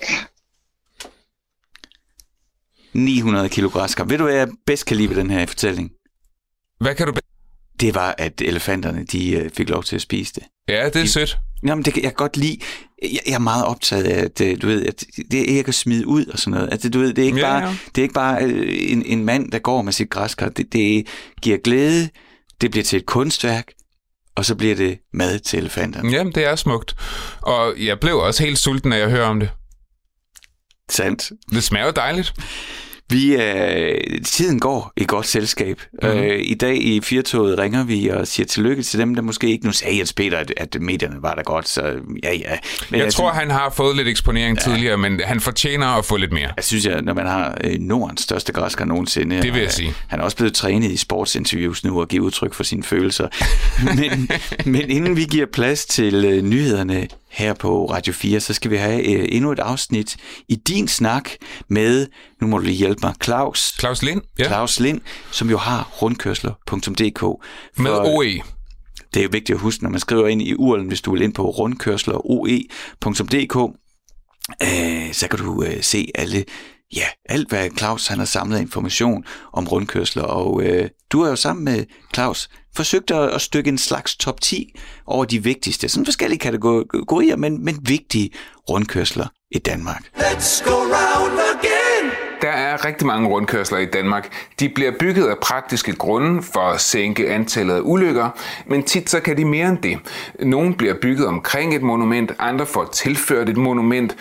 [2.98, 4.04] 900 kilo græskar.
[4.04, 5.92] Ved du, hvad jeg bedst kan lide ved den her fortælling?
[6.80, 7.14] Hvad kan du...
[7.14, 7.20] be-
[7.80, 10.44] Det var, at elefanterne de øh, fik lov til at spise det.
[10.70, 11.38] Ja, det er sødt.
[11.68, 12.58] Jamen, det kan jeg godt lide.
[13.04, 15.76] Jeg, jeg er meget optaget af, at øh, du ved, at det er ikke at
[15.76, 16.86] smide ud og sådan noget.
[16.86, 17.76] At, du ved, det er ikke Ja, bare, ja.
[17.96, 20.50] Det er ikke bare øh, en, en mand, der går med sit græskar.
[20.50, 21.08] Det, det
[21.42, 22.10] giver glæde,
[22.62, 23.72] det bliver til et kunstværk,
[24.36, 26.12] og så bliver det mad til elefanterne.
[26.12, 26.96] Jamen, det er smukt.
[27.42, 29.50] Og jeg blev også helt sulten, når jeg hører om det.
[30.90, 31.32] Sandt.
[31.52, 32.34] Det smager dejligt.
[33.10, 35.82] Vi øh, tiden går i godt selskab.
[35.94, 36.12] Mhm.
[36.12, 36.24] Mm-hmm.
[36.24, 39.66] Øh, I dag i Firtoget ringer vi og siger tillykke til dem, der måske ikke...
[39.66, 41.82] Nu sagde Jens Peter, at, at medierne var der godt, så
[42.24, 42.58] ja, ja.
[42.90, 44.64] Men Jeg tror, han har fået lidt eksponering ja.
[44.64, 46.52] tidligere, men han fortjener at få lidt mere.
[46.56, 49.42] Jeg synes, at når man har øh, Nordens største græskar nogensinde...
[49.42, 49.94] Det vil jeg og, sige.
[50.08, 53.28] Han er også blevet trænet i sportsinterviews nu og giver udtryk for sine følelser.
[54.00, 54.30] men,
[54.66, 57.08] men inden vi giver plads til øh, nyhederne
[57.38, 60.18] her på Radio 4, så skal vi have øh, endnu et afsnit
[60.48, 61.30] i din snak
[61.70, 62.08] med,
[62.42, 63.76] nu må du lige hjælpe mig, Claus.
[63.80, 64.44] Claus Lind, ja.
[64.44, 67.22] Claus Lind, som jo har rundkørsler.dk.
[67.78, 68.42] med OE.
[69.14, 71.22] det er jo vigtigt at huske, når man skriver ind i urlen, hvis du vil
[71.22, 73.56] ind på rundkørsleroe.dk,
[74.64, 76.46] øh, så kan du øh, se alle,
[76.96, 80.24] ja, alt hvad Claus han har samlet information om rundkørsler.
[80.24, 84.42] Og øh, du har jo sammen med Claus forsøgt at, at stykke en slags top
[84.42, 88.30] 10 over de vigtigste, sådan forskellige kategorier, men, men vigtige
[88.70, 90.04] rundkørsler i Danmark.
[90.18, 92.12] Let's go round again.
[92.42, 94.34] Der er rigtig mange rundkørsler i Danmark.
[94.60, 98.30] De bliver bygget af praktiske grunde for at sænke antallet af ulykker,
[98.68, 99.98] men tit så kan de mere end det.
[100.40, 104.16] Nogle bliver bygget omkring et monument, andre får tilført et monument.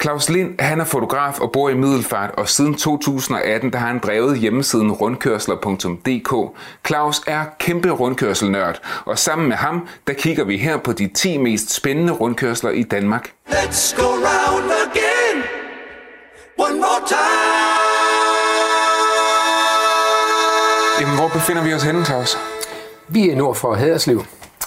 [0.00, 3.98] Claus Lind, han er fotograf og bor i Middelfart, og siden 2018 der har han
[3.98, 6.56] drevet hjemmesiden rundkørsler.dk.
[6.86, 11.38] Claus er kæmpe rundkørselnørd, og sammen med ham, der kigger vi her på de 10
[11.38, 13.32] mest spændende rundkørsler i Danmark.
[13.48, 15.42] Let's go round again.
[16.58, 17.80] One more time.
[21.00, 22.38] Jamen, hvor befinder vi os henne, Claus?
[23.08, 24.24] Vi er nord for Haderslev.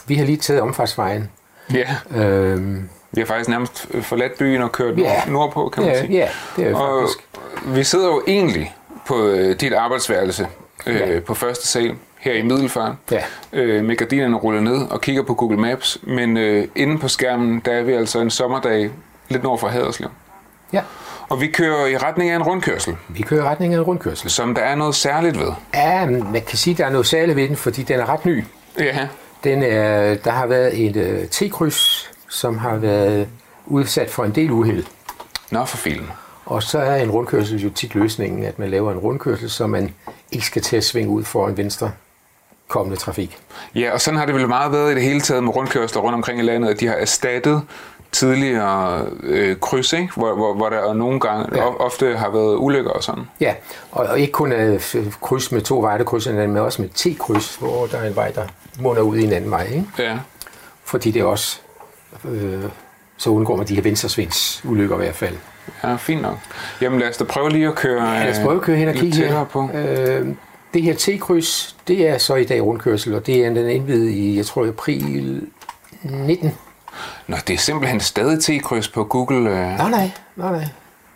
[0.08, 1.32] Vi har lige taget omfartsvejen.
[1.74, 1.96] Ja.
[2.16, 6.14] Øhm, Vi har faktisk nærmest forladt byen og kørt nord, nordpå, kan man ja, sige.
[6.14, 7.28] ja, det er og faktisk.
[7.76, 8.76] vi sidder jo egentlig
[9.08, 10.48] på øh, dit arbejdsværelse
[10.88, 11.20] øh, Ja.
[11.20, 13.24] på første sal her i Middelfart, Ja.
[13.54, 15.98] øh, med gardinerne rullet ned og kigger på Google Maps.
[16.04, 18.90] Men øh, inde på skærmen, der er vi altså en sommerdag
[19.30, 20.10] lidt nord for Haderslev.
[20.74, 20.82] Ja,
[21.30, 24.30] Og vi kører i retning af en rundkørsel, vi kører i retning af en rundkørsel.
[24.30, 25.52] som der er noget særligt ved.
[25.74, 28.26] Ja, man kan sige, at der er noget særligt ved den, fordi den er ret
[28.26, 28.44] ny.
[28.80, 29.08] Ja,
[29.44, 33.28] Den er, der har været et uh, T-kryds, som har været
[33.66, 34.86] udsat for en del uheld.
[35.52, 36.12] nå for filen.
[36.46, 39.94] Og så er en rundkørsel jo tit løsningen, at man laver en rundkørsel, så man
[40.32, 41.92] ikke skal til at svinge ud for en venstre
[42.68, 43.38] kommende trafik.
[43.76, 46.16] Ja, og sådan har det vel meget været i det hele taget med rundkørsler rundt
[46.16, 47.62] omkring i landet, at de har erstattet
[48.12, 50.10] tidligere øh, kryds, ikke?
[50.16, 51.66] Hvor, hvor, hvor der nogle gange Ja.
[51.68, 53.24] ofte har været ulykker og sådan.
[53.40, 53.54] Ja,
[53.92, 56.90] og, og ikke kun af kryds med to veje, der krydser hinanden, men også med
[56.90, 58.44] T-kryds, hvor der er en vej, der
[58.80, 59.64] munder ud i en anden vej.
[59.66, 59.86] Ikke?
[60.00, 60.18] Ja.
[60.84, 61.60] Fordi det også,
[62.26, 62.64] øh,
[63.18, 65.36] så undgår man de her venstresvings ulykker i hvert fald.
[65.84, 66.38] ja, fint nok.
[66.82, 68.88] Jamen lad os da prøve lige at køre, Ja, lad os prøve at køre hen
[68.88, 69.44] og kigge her.
[69.44, 69.70] på.
[69.74, 70.28] Øh,
[70.74, 74.38] det her T-kryds, det er så i dag rundkørsel, og det er den indvidet i,
[74.38, 75.42] jeg tror, april
[76.04, 76.52] 19.
[77.28, 79.50] Nå, det er simpelthen stadig T-kryds på Google.
[79.50, 79.56] Øh.
[79.56, 80.66] Nej, nej, nej, nej.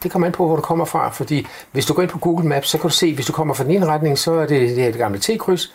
[0.03, 2.47] Det kommer an på, hvor du kommer fra, fordi hvis du går ind på Google
[2.47, 4.61] Maps, så kan du se, hvis du kommer fra den ene retning, så er det
[4.61, 5.73] det her det gamle T-kryds,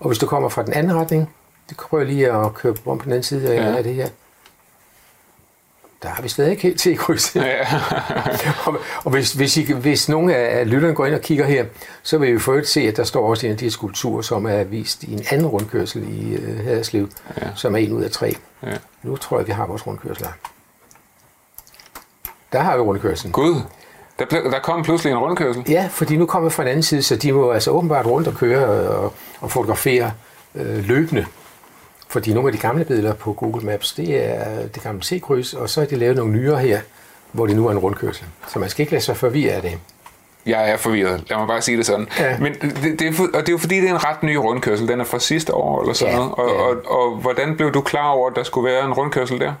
[0.00, 1.30] og hvis du kommer fra den anden retning,
[1.68, 3.76] det prøver jeg lige at køre om på den anden side af, Ja.
[3.76, 4.08] af det her.
[6.06, 7.36] Der har vi stadig ikke helt T-kryds.
[7.36, 7.66] Ja.
[8.66, 11.64] og og hvis, hvis, I, hvis nogen af lytterne går ind og kigger her,
[12.02, 14.64] så vil vi øvrigt se, at der står også en af de skulpturer, som er
[14.64, 17.08] vist i en anden rundkørsel i uh, Haderslev,
[17.40, 17.48] ja.
[17.54, 18.36] som er en ud af tre.
[18.62, 18.72] Ja.
[19.02, 20.28] Nu tror jeg, vi har vores rundkørsler.
[22.52, 23.32] Der har vi rundkørslen.
[23.32, 23.60] Gud,
[24.18, 25.64] der, der kom pludselig en rundkørsel.
[25.68, 28.34] Ja, fordi nu kommer fra en anden side, så de må altså åbenbart rundt og
[28.34, 30.12] køre og, og fotografere
[30.54, 31.26] øh, løbende.
[32.08, 35.70] Fordi nogle af de gamle billeder på Google Maps, det er det gamle C-kryds, og
[35.70, 36.80] så er de lavet nogle nyere her,
[37.32, 38.24] hvor det nu er en rundkørsel.
[38.48, 39.78] Så man skal ikke lade sig forvirre af det.
[40.46, 42.08] Jeg er forvirret, lad mig bare sige det sådan.
[42.18, 42.38] Ja.
[42.38, 44.34] Men det, det, er, for- og det er jo fordi, det er en ret ny
[44.36, 44.88] rundkørsel.
[44.88, 46.34] Den er fra sidste år eller sådan Ja, noget.
[46.34, 46.54] Og, ja.
[46.90, 49.52] og, og, hvordan blev du klar over, at der skulle være en rundkørsel der?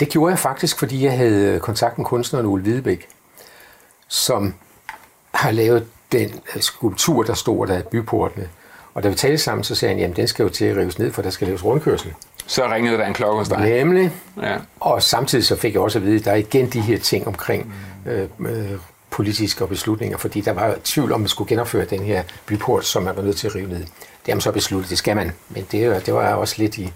[0.00, 3.06] Det gjorde jeg faktisk, fordi jeg havde kontakt med kunstneren Ole Hvidebæk,
[4.08, 4.54] som
[5.32, 8.48] har lavet den skulptur, der står der af byportene.
[8.96, 10.98] Og da vi talte sammen, så sagde han, jamen den skal jo til at rives
[10.98, 12.14] ned, for der skal laves rundkørsel.
[12.46, 13.60] Så ringede der en klokke hos dig.
[13.60, 14.10] Nemlig.
[14.42, 14.56] Ja.
[14.80, 17.26] Og samtidig så fik jeg også at vide, at der er igen de her ting
[17.26, 17.74] omkring
[18.06, 18.70] øh, øh,
[19.10, 23.02] politiske beslutninger, fordi der var tvivl om, at man skulle genopføre den her byport, som
[23.02, 23.78] man var nødt til at rive ned.
[23.78, 23.86] Det
[24.26, 25.32] har man så besluttet, det skal man.
[25.48, 26.92] Men det, det var også lidt i,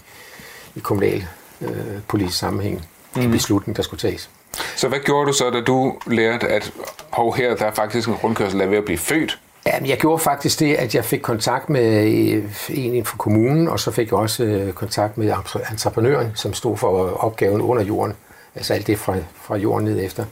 [0.74, 1.26] i kommunal
[1.60, 1.70] øh,
[2.08, 2.84] politisk sammenhæng,
[3.16, 3.22] mm.
[3.22, 4.30] en beslutning, der skulle tages.
[4.76, 6.72] Så hvad gjorde du så, da du lærte, at
[7.10, 9.38] hov, her der er faktisk en rundkørsel, der er ved at blive født?
[9.66, 13.68] Ja, men jeg gjorde faktisk det, at jeg fik kontakt med øh, en for kommunen,
[13.68, 15.32] og så fik jeg også øh, kontakt med
[15.70, 18.14] entreprenøren, som stod for opgaven under jorden.
[18.54, 20.24] Altså alt det fra, fra jorden ned efter.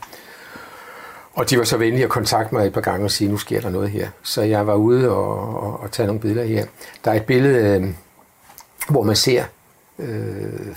[1.34, 3.60] Og de var så venlige at kontakte mig et par gange og sige, nu sker
[3.60, 4.08] der noget her.
[4.22, 6.66] Så jeg var ude og, og, og tage nogle billeder her.
[7.04, 7.88] Der er et billede, øh,
[8.88, 9.44] hvor man ser,
[9.98, 10.76] øh,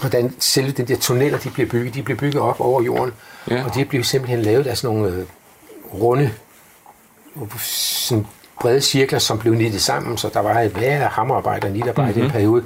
[0.00, 1.94] hvordan selve den der tunneller, de bliver bygget.
[1.94, 3.12] De bliver bygget op over jorden,
[3.50, 3.64] Ja.
[3.64, 5.24] og de bliver simpelthen lavet af sådan nogle øh,
[5.94, 6.30] runde,
[7.58, 8.26] sådan
[8.60, 12.22] brede cirkler, som blev nittet sammen, så der var et værre hammerarbejde og nitarbejde mm-hmm.
[12.22, 12.64] i en periode.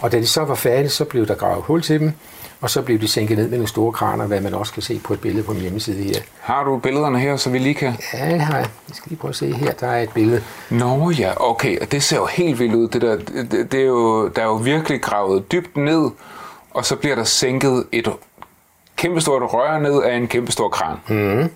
[0.00, 2.12] Og da de så var færdige, så blev der gravet hul til dem,
[2.60, 5.00] og så blev de sænket ned med nogle store kraner, hvad man også kan se
[5.04, 6.20] på et billede på min hjemmeside her.
[6.40, 7.92] Har du billederne her, så vi lige kan...
[8.14, 8.68] Ja, det har jeg.
[8.88, 9.72] Jeg skal lige prøve at se her.
[9.72, 10.42] Der er et billede.
[10.70, 12.88] Nå ja, okay, og det ser jo helt vildt ud.
[12.88, 13.16] Det der,
[13.50, 16.10] det, det er jo, der er jo virkelig gravet dybt ned,
[16.70, 18.08] og så bliver der sænket et
[18.96, 20.96] kæmpestort rør ned af en kæmpestor kran.
[21.08, 21.50] Mm.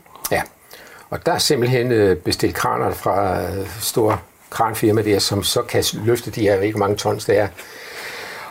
[1.11, 4.19] Og der er simpelthen øh, bestilt kraner fra øh, store
[4.51, 7.39] kranfirma der, som så kan løfte de her, jeg ved ikke hvor mange tons det
[7.39, 7.49] er,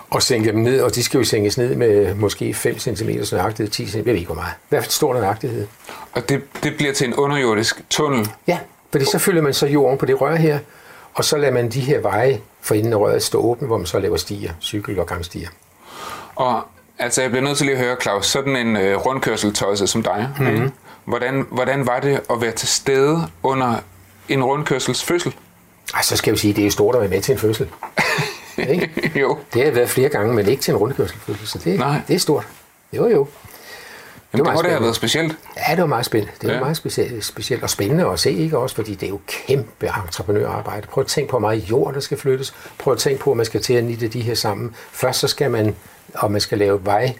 [0.09, 3.71] og sænke dem ned, og de skal jo sænkes ned med måske 5 cm nøjagtighed,
[3.71, 4.51] 10 cm, jeg ved ikke hvor meget.
[4.53, 5.67] I hvert fald stor nøjagtighed.
[6.13, 8.29] Og det, det bliver til en underjordisk tunnel.
[8.47, 8.59] Ja,
[8.91, 10.59] fordi så fylder man så jorden på det rør her,
[11.13, 13.85] og så lader man de her veje for inden af røret stå åbne, hvor man
[13.87, 15.49] så laver stiger, cykel- og gangstiger.
[16.35, 16.61] Og
[16.99, 20.29] altså, jeg bliver nødt til lige at høre, Claus, sådan en øh, rundkørseltøjse som dig,
[20.39, 20.47] Mhm.
[20.49, 20.71] mm-hmm.
[21.07, 23.75] Hvordan, hvordan var det at være til stede under
[24.29, 25.35] en rundkørsels fødsel?
[25.93, 27.69] Ej, så skal vi sige, at det er stort at være med til en fødsel.
[28.57, 29.11] ikke?
[29.15, 29.37] jo.
[29.53, 32.01] Det har jeg været flere gange, men ikke til en rundkørselfødsel, så det, Nej.
[32.07, 32.47] det er stort.
[32.93, 33.27] Jo, jo.
[34.33, 34.83] Jamen, det må det spændende.
[34.83, 35.37] været specielt.
[35.67, 36.33] Ja, det var meget spændende.
[36.41, 36.59] Det var ja.
[36.59, 38.75] meget specielt, specielt og spændende at se, ikke også?
[38.75, 40.87] Fordi det er jo kæmpe entreprenørarbejde.
[40.87, 42.53] Prøv at tænke på, hvor meget jord, der skal flyttes.
[42.77, 44.75] Prøv at tænke på, at man skal til at nitte de her sammen.
[44.91, 45.75] Først så skal man,
[46.13, 47.13] og man skal lave vej,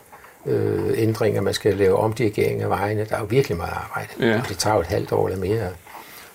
[0.48, 3.06] øh, ændringer, man skal lave omdirigering af vejene.
[3.10, 4.10] Der er jo virkelig meget arbejde.
[4.32, 4.40] Ja.
[4.42, 5.72] Og det tager jo et halvt år eller mere at,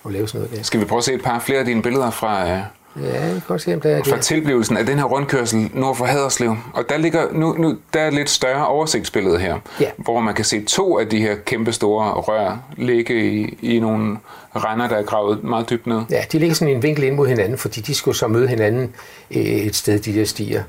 [0.05, 0.63] at lave sådan noget der.
[0.63, 2.59] Skal vi prøve at se et par flere af dine billeder fra, øh,
[3.03, 4.21] Ja, jeg kan godt se, om der er fra det.
[4.25, 6.55] tilblivelsen af den her rundkørsel nord for Haderslev.
[6.73, 9.85] Og der ligger nu, nu der er et lidt større oversigtsbillede her, Ja.
[9.97, 14.17] hvor man kan se to af de her kæmpe store rør ligge i, i nogle
[14.55, 16.01] render, der er gravet meget dybt ned.
[16.09, 18.47] Ja, de ligger sådan i en vinkel ind mod hinanden, fordi de skulle så møde
[18.47, 18.93] hinanden
[19.31, 20.63] øh, et sted, de der stiger,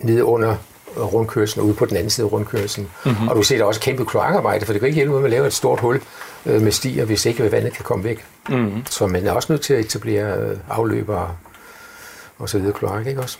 [0.00, 0.56] nede under
[1.04, 2.88] rundkørslen og ude på den anden side af rundkørslen.
[3.04, 3.28] Mm-hmm.
[3.28, 5.46] Og du ser der også kæmpe kloakarbejde, for det kan ikke hjælpe med at lave
[5.46, 6.00] et stort hul
[6.46, 8.24] øh, med stier, hvis ikke vandet kan komme væk.
[8.48, 8.82] Mm-hmm.
[8.90, 11.36] Så man er også nødt til at etablere øh, afløber
[12.38, 13.38] og så videre kloak, ikke også?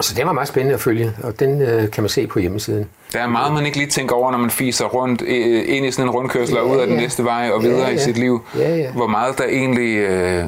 [0.00, 2.86] Så det var meget spændende at følge, og den øh, kan man se på hjemmesiden.
[3.12, 5.90] Der er meget, man ikke lige tænker over, når man fiser rundt øh, ind i
[5.90, 7.02] sådan en rundkørsel og Ja, ud af den ja.
[7.02, 8.02] næste vej og Ja, videre i ja.
[8.04, 8.40] sit liv.
[8.58, 8.90] Ja, ja.
[8.92, 10.44] Hvor meget der egentlig øh,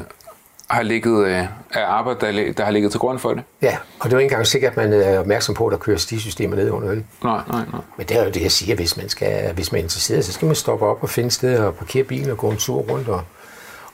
[0.69, 1.43] har ligget øh,
[1.73, 3.43] af arbejde, der, der har ligget til grund for det.
[3.61, 5.77] Ja, og det er jo ikke engang sikkert, at man er opmærksom på, at der
[5.77, 7.03] kører stisystemer ned under øl.
[7.23, 7.81] Nej, nej, nej.
[7.97, 10.33] Men det er jo det, jeg siger, hvis man, skal, hvis man er interesseret, så
[10.33, 12.81] skal man stoppe op og finde et sted og parkere bilen og gå en tur
[12.81, 13.21] rundt og,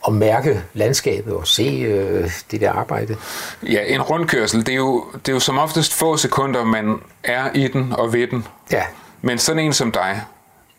[0.01, 3.15] og mærke landskabet og se øh, det der arbejde.
[3.63, 7.49] Ja, en rundkørsel, det er, jo, det er jo som oftest få sekunder, man er
[7.53, 8.47] i den og ved den.
[8.71, 8.83] Ja,
[9.21, 10.21] Men sådan en som dig,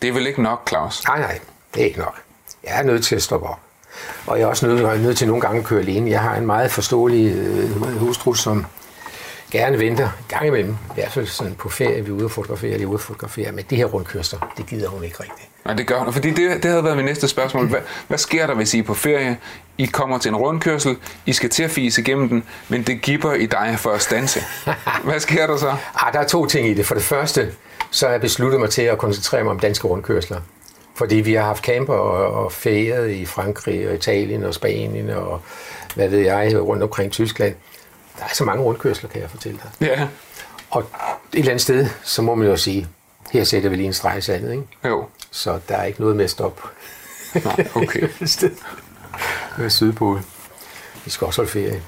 [0.03, 1.05] det er vel ikke nok, Claus?
[1.09, 1.39] nej, nej,
[1.75, 2.15] det er ikke nok.
[2.65, 3.59] Jeg er nødt til at stoppe op.
[4.27, 6.11] Og jeg er også nødt, jeg nødt til nogle gange at køre alene.
[6.11, 8.67] Jeg har en meget forståelig øh, hustru, som
[9.51, 10.73] gerne venter en gang imellem.
[10.73, 13.53] I hvert fald sådan på ferie, vi er ude at fotografere, eller ude at fotografere.
[13.53, 15.49] Men det her rundkørsler, det gider hun ikke rigtigt.
[15.65, 16.13] Nej, det gør hun.
[16.13, 17.69] Fordi det, det havde været mit næste spørgsmål.
[17.69, 19.39] Hvad, hvad sker der, hvis I er på ferie?
[19.79, 23.35] I kommer til en rundkørsel, I skal til at fise igennem den, men det giver
[23.35, 24.41] i dig for at stanse.
[25.05, 25.77] Hvad sker der så?
[25.95, 26.87] Ah, der er to ting i det.
[26.87, 27.53] For det første,
[27.91, 30.41] så har jeg besluttet mig til at koncentrere mig om danske rundkørsler.
[31.01, 35.43] Fordi vi har haft camper og, og feriet i Frankrig og Italien og Spanien og
[35.95, 37.55] hvad ved jeg, rundt omkring Tyskland.
[38.19, 39.89] Der er så mange rundkørsler, kan jeg fortælle dig.
[39.89, 40.09] Ja,
[40.71, 40.87] Og et
[41.33, 42.89] eller andet sted, så må man jo sige,
[43.31, 44.65] her sætter vi lige en streg i sandet, ikke?
[44.85, 45.07] jo.
[45.31, 46.63] Så der er ikke noget med at stoppe.
[47.45, 48.09] Nej, okay.
[48.27, 48.51] sted.
[49.59, 50.21] Er Sydpol.
[51.05, 51.83] Vi skal også holde ferie.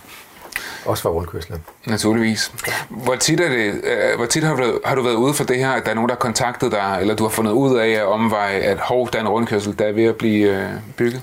[0.84, 1.56] Også for rundkørsler.
[1.86, 2.52] Naturligvis.
[2.88, 5.44] Hvor tit, er det, øh, hvor tit har, du, været- har du været ude for
[5.44, 7.78] det her, at der er nogen, der har kontaktet dig, eller du har fundet ud
[7.78, 10.68] af at omveje, at hov, der er en rundkørsel, der er ved at blive øh,
[10.96, 11.22] bygget?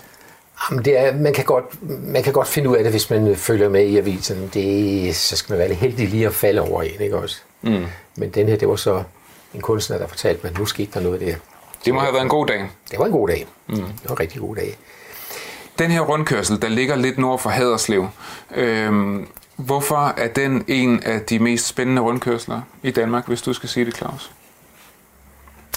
[0.71, 1.65] Jamen, det er, man, kan godt,
[2.03, 4.49] man kan godt finde ud af det, hvis man følger med i avisen.
[4.53, 7.37] Det, så skal man være lidt heldig lige at falde over en, ikke også?
[7.61, 7.85] Mm.
[8.15, 9.03] Men den her, det var så
[9.53, 11.35] en kunstner, der fortalte mig, at nu skete der noget der.
[11.85, 12.69] Det må have været en god dag.
[12.91, 13.47] Det var en god dag.
[13.67, 13.75] Mm.
[13.75, 14.77] Det var en rigtig god dag.
[15.79, 18.07] Den her rundkørsel, der ligger lidt nord for Haderslev,
[18.55, 19.27] øhm,
[19.59, 23.85] hvorfor er den en af de mest spændende rundkørsler i Danmark, hvis du skal sige
[23.85, 24.31] det, Claus?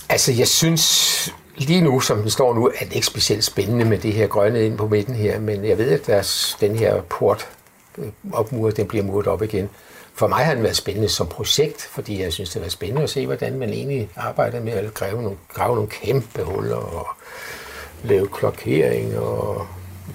[0.09, 3.99] Altså, jeg synes lige nu, som den står nu, er det ikke specielt spændende med
[3.99, 7.49] det her grønne ind på midten her, men jeg ved, at deres, den her port
[7.99, 9.69] øh, opmuret, den bliver muret op igen.
[10.15, 13.03] For mig har den været spændende som projekt, fordi jeg synes, det har været spændende
[13.03, 17.07] at se, hvordan man egentlig arbejder med at grave nogle, grave nogle kæmpe huller og
[18.05, 19.67] lave klokering og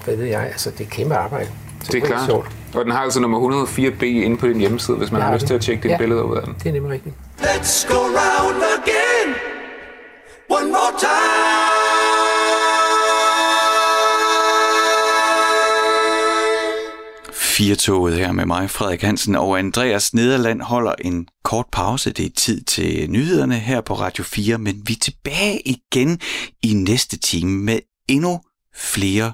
[0.04, 0.40] hvad ved jeg.
[0.40, 1.50] Altså, det er kæmpe arbejde.
[1.84, 2.26] Så Det er klart.
[2.26, 2.50] sjovt.
[2.74, 5.54] Og den har altså nummer 104B inde på din hjemmeside, hvis man har lyst til
[5.54, 5.98] at tjekke dine Ja.
[5.98, 6.54] billeder ud af den.
[6.58, 7.14] Det er nemlig rigtigt.
[7.40, 9.34] Let's go round again.
[10.50, 11.68] One more time.
[17.32, 22.10] Firtoget her med mig, Frederik Hansen og Andreas Nederland holder en kort pause.
[22.10, 26.20] Det er tid til nyhederne her på Radio 4, men vi er tilbage igen
[26.62, 28.40] i næste time med endnu
[28.74, 29.32] flere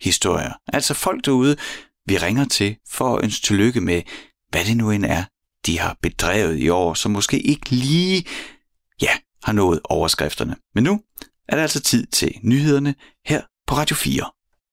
[0.00, 0.52] historier.
[0.72, 1.56] Altså folk derude,
[2.06, 4.02] vi ringer til for at ønske tillykke med,
[4.50, 5.24] hvad det nu end er,
[5.66, 8.24] de har bedrevet i år, som måske ikke lige,
[9.02, 9.10] ja,
[9.44, 10.56] har nået overskrifterne.
[10.74, 11.00] Men nu
[11.48, 12.94] er det altså tid til nyhederne
[13.26, 14.30] her på Radio 4.